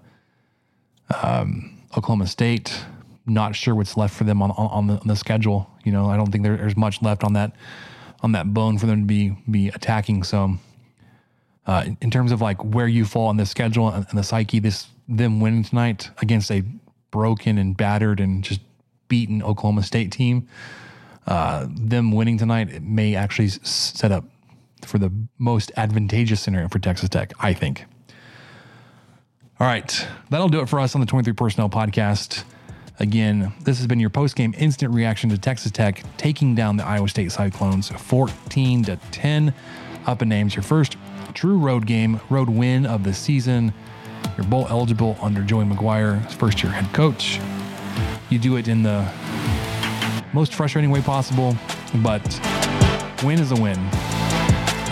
um, 1.22 1.80
Oklahoma 1.96 2.26
State. 2.26 2.86
Not 3.28 3.56
sure 3.56 3.76
what's 3.76 3.96
left 3.96 4.16
for 4.16 4.24
them 4.24 4.42
on 4.42 4.50
on 4.50 4.88
the, 4.88 4.96
on 5.00 5.08
the 5.08 5.16
schedule. 5.16 5.70
You 5.84 5.92
know, 5.92 6.10
I 6.10 6.18
don't 6.18 6.32
think 6.32 6.44
there, 6.44 6.58
there's 6.58 6.76
much 6.76 7.04
left 7.04 7.24
on 7.24 7.34
that 7.34 7.54
on 8.22 8.32
that 8.32 8.52
bone 8.52 8.80
for 8.80 8.88
them 8.88 9.02
to 9.02 9.06
be 9.06 9.38
be 9.48 9.68
attacking. 9.68 10.24
So, 10.24 10.58
uh, 11.68 11.84
in, 11.86 11.98
in, 12.02 12.10
terms 12.10 12.32
of 12.32 12.42
like 12.42 12.64
where 12.64 12.88
you 12.88 13.06
fall 13.06 13.28
on 13.28 13.38
the 13.38 13.46
schedule 13.46 13.90
and, 13.90 14.08
and 14.10 14.18
the 14.18 14.24
psyche, 14.24 14.58
this 14.58 14.88
them 15.08 15.40
winning 15.40 15.64
tonight 15.64 16.10
against 16.18 16.50
a 16.50 16.64
broken 17.12 17.60
and 17.60 17.78
battered 17.78 18.20
and 18.20 18.44
just 18.44 18.62
beaten 19.08 19.44
Oklahoma 19.44 19.84
State 19.84 20.12
team 20.12 20.48
uh, 21.28 21.68
them 21.70 22.12
winning 22.12 22.38
tonight 22.38 22.82
may 22.82 23.16
actually 23.16 23.48
set 23.48 24.12
up 24.12 24.26
for 24.86 24.98
the 24.98 25.12
most 25.38 25.72
advantageous 25.78 26.42
scenario 26.42 26.68
for 26.68 26.80
Texas 26.80 27.10
Tech, 27.10 27.34
I 27.40 27.54
think. 27.54 27.86
All 29.60 29.68
right, 29.68 30.08
that'll 30.30 30.50
do 30.50 30.60
it 30.62 30.68
for 30.68 30.80
us 30.80 30.96
on 30.96 31.02
the 31.02 31.08
23 31.08 31.34
Personnel 31.34 31.70
Podcast. 31.70 32.44
Again, 33.00 33.54
this 33.64 33.78
has 33.78 33.88
been 33.88 34.00
your 34.00 34.10
post-game 34.10 34.54
instant 34.58 34.94
reaction 34.94 35.30
to 35.30 35.38
Texas 35.38 35.72
Tech 35.72 36.04
taking 36.18 36.54
down 36.54 36.78
the 36.78 36.86
Iowa 36.86 37.08
State 37.08 37.32
Cyclones 37.32 37.90
14 37.90 38.84
to 38.86 38.98
10 39.12 39.54
up 40.06 40.22
in 40.22 40.32
Ames. 40.32 40.56
Your 40.56 40.64
first 40.64 40.98
true 41.34 41.58
road 41.58 41.86
game, 41.86 42.20
road 42.30 42.50
win 42.50 42.86
of 42.86 43.04
the 43.04 43.14
season. 43.14 43.74
You're 44.38 44.46
bowl 44.46 44.68
eligible 44.70 45.18
under 45.22 45.42
Joey 45.44 45.66
McGuire, 45.66 46.30
first 46.34 46.62
year 46.62 46.72
head 46.72 46.94
coach. 46.94 47.40
You 48.30 48.40
do 48.40 48.58
it 48.58 48.68
in 48.68 48.84
the 48.84 49.04
most 50.34 50.54
frustrating 50.54 50.90
way 50.90 51.02
possible, 51.02 51.56
but 51.98 52.22
win 53.24 53.40
is 53.40 53.52
a 53.52 53.56
win. 53.56 53.78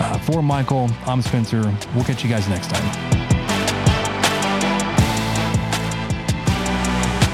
Uh, 0.04 0.18
for 0.18 0.42
Michael, 0.42 0.90
I'm 1.06 1.22
Spencer. 1.22 1.62
We'll 1.94 2.04
catch 2.04 2.22
you 2.24 2.30
guys 2.30 2.48
next 2.48 2.70
time. 2.70 3.12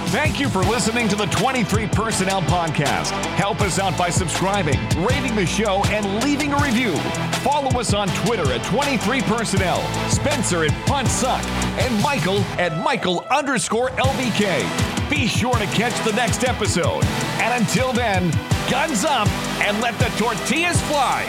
Thank 0.08 0.40
you 0.40 0.48
for 0.48 0.60
listening 0.60 1.06
to 1.08 1.16
the 1.16 1.26
23 1.26 1.86
Personnel 1.88 2.40
Podcast. 2.42 3.10
Help 3.36 3.60
us 3.60 3.78
out 3.78 3.96
by 3.98 4.08
subscribing, 4.08 4.78
rating 5.04 5.34
the 5.36 5.44
show, 5.44 5.82
and 5.86 6.24
leaving 6.24 6.52
a 6.52 6.56
review. 6.56 6.96
Follow 7.42 7.78
us 7.78 7.92
on 7.92 8.08
Twitter 8.24 8.50
at 8.52 8.64
23 8.64 9.20
Personnel, 9.22 9.82
Spencer 10.08 10.64
at 10.64 10.70
Punt 10.86 11.08
Suck, 11.08 11.44
and 11.78 12.02
Michael 12.02 12.38
at 12.58 12.82
Michael 12.82 13.26
underscore 13.30 13.90
LVK. 13.90 15.10
Be 15.10 15.26
sure 15.26 15.54
to 15.54 15.66
catch 15.66 15.94
the 16.04 16.12
next 16.12 16.44
episode. 16.44 17.04
And 17.40 17.62
until 17.62 17.92
then, 17.92 18.31
guns 18.70 19.05
up 19.05 19.29
and 19.62 19.81
let 19.81 19.98
the 19.98 20.11
tortillas 20.18 20.81
fly. 20.83 21.22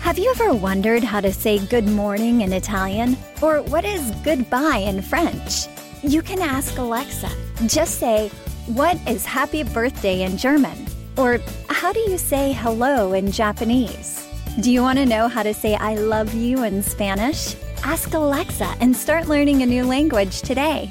Have 0.00 0.18
you 0.18 0.30
ever 0.30 0.54
wondered 0.54 1.04
how 1.04 1.20
to 1.20 1.32
say 1.32 1.58
good 1.66 1.86
morning 1.86 2.40
in 2.40 2.52
Italian? 2.52 3.16
Or 3.40 3.62
what 3.62 3.84
is 3.84 4.10
goodbye 4.24 4.78
in 4.78 5.02
French? 5.02 5.68
You 6.02 6.22
can 6.22 6.40
ask 6.40 6.76
Alexa. 6.78 7.30
Just 7.66 8.00
say, 8.00 8.28
What 8.66 8.96
is 9.06 9.24
happy 9.24 9.62
birthday 9.62 10.22
in 10.22 10.36
German? 10.36 10.86
Or 11.16 11.40
how 11.68 11.92
do 11.92 12.00
you 12.00 12.18
say 12.18 12.52
hello 12.52 13.12
in 13.12 13.30
Japanese? 13.30 14.27
Do 14.60 14.72
you 14.72 14.82
want 14.82 14.98
to 14.98 15.06
know 15.06 15.28
how 15.28 15.44
to 15.44 15.54
say 15.54 15.76
I 15.76 15.94
love 15.94 16.34
you 16.34 16.64
in 16.64 16.82
Spanish? 16.82 17.54
Ask 17.84 18.12
Alexa 18.14 18.74
and 18.80 18.96
start 18.96 19.28
learning 19.28 19.62
a 19.62 19.66
new 19.66 19.84
language 19.84 20.40
today. 20.42 20.90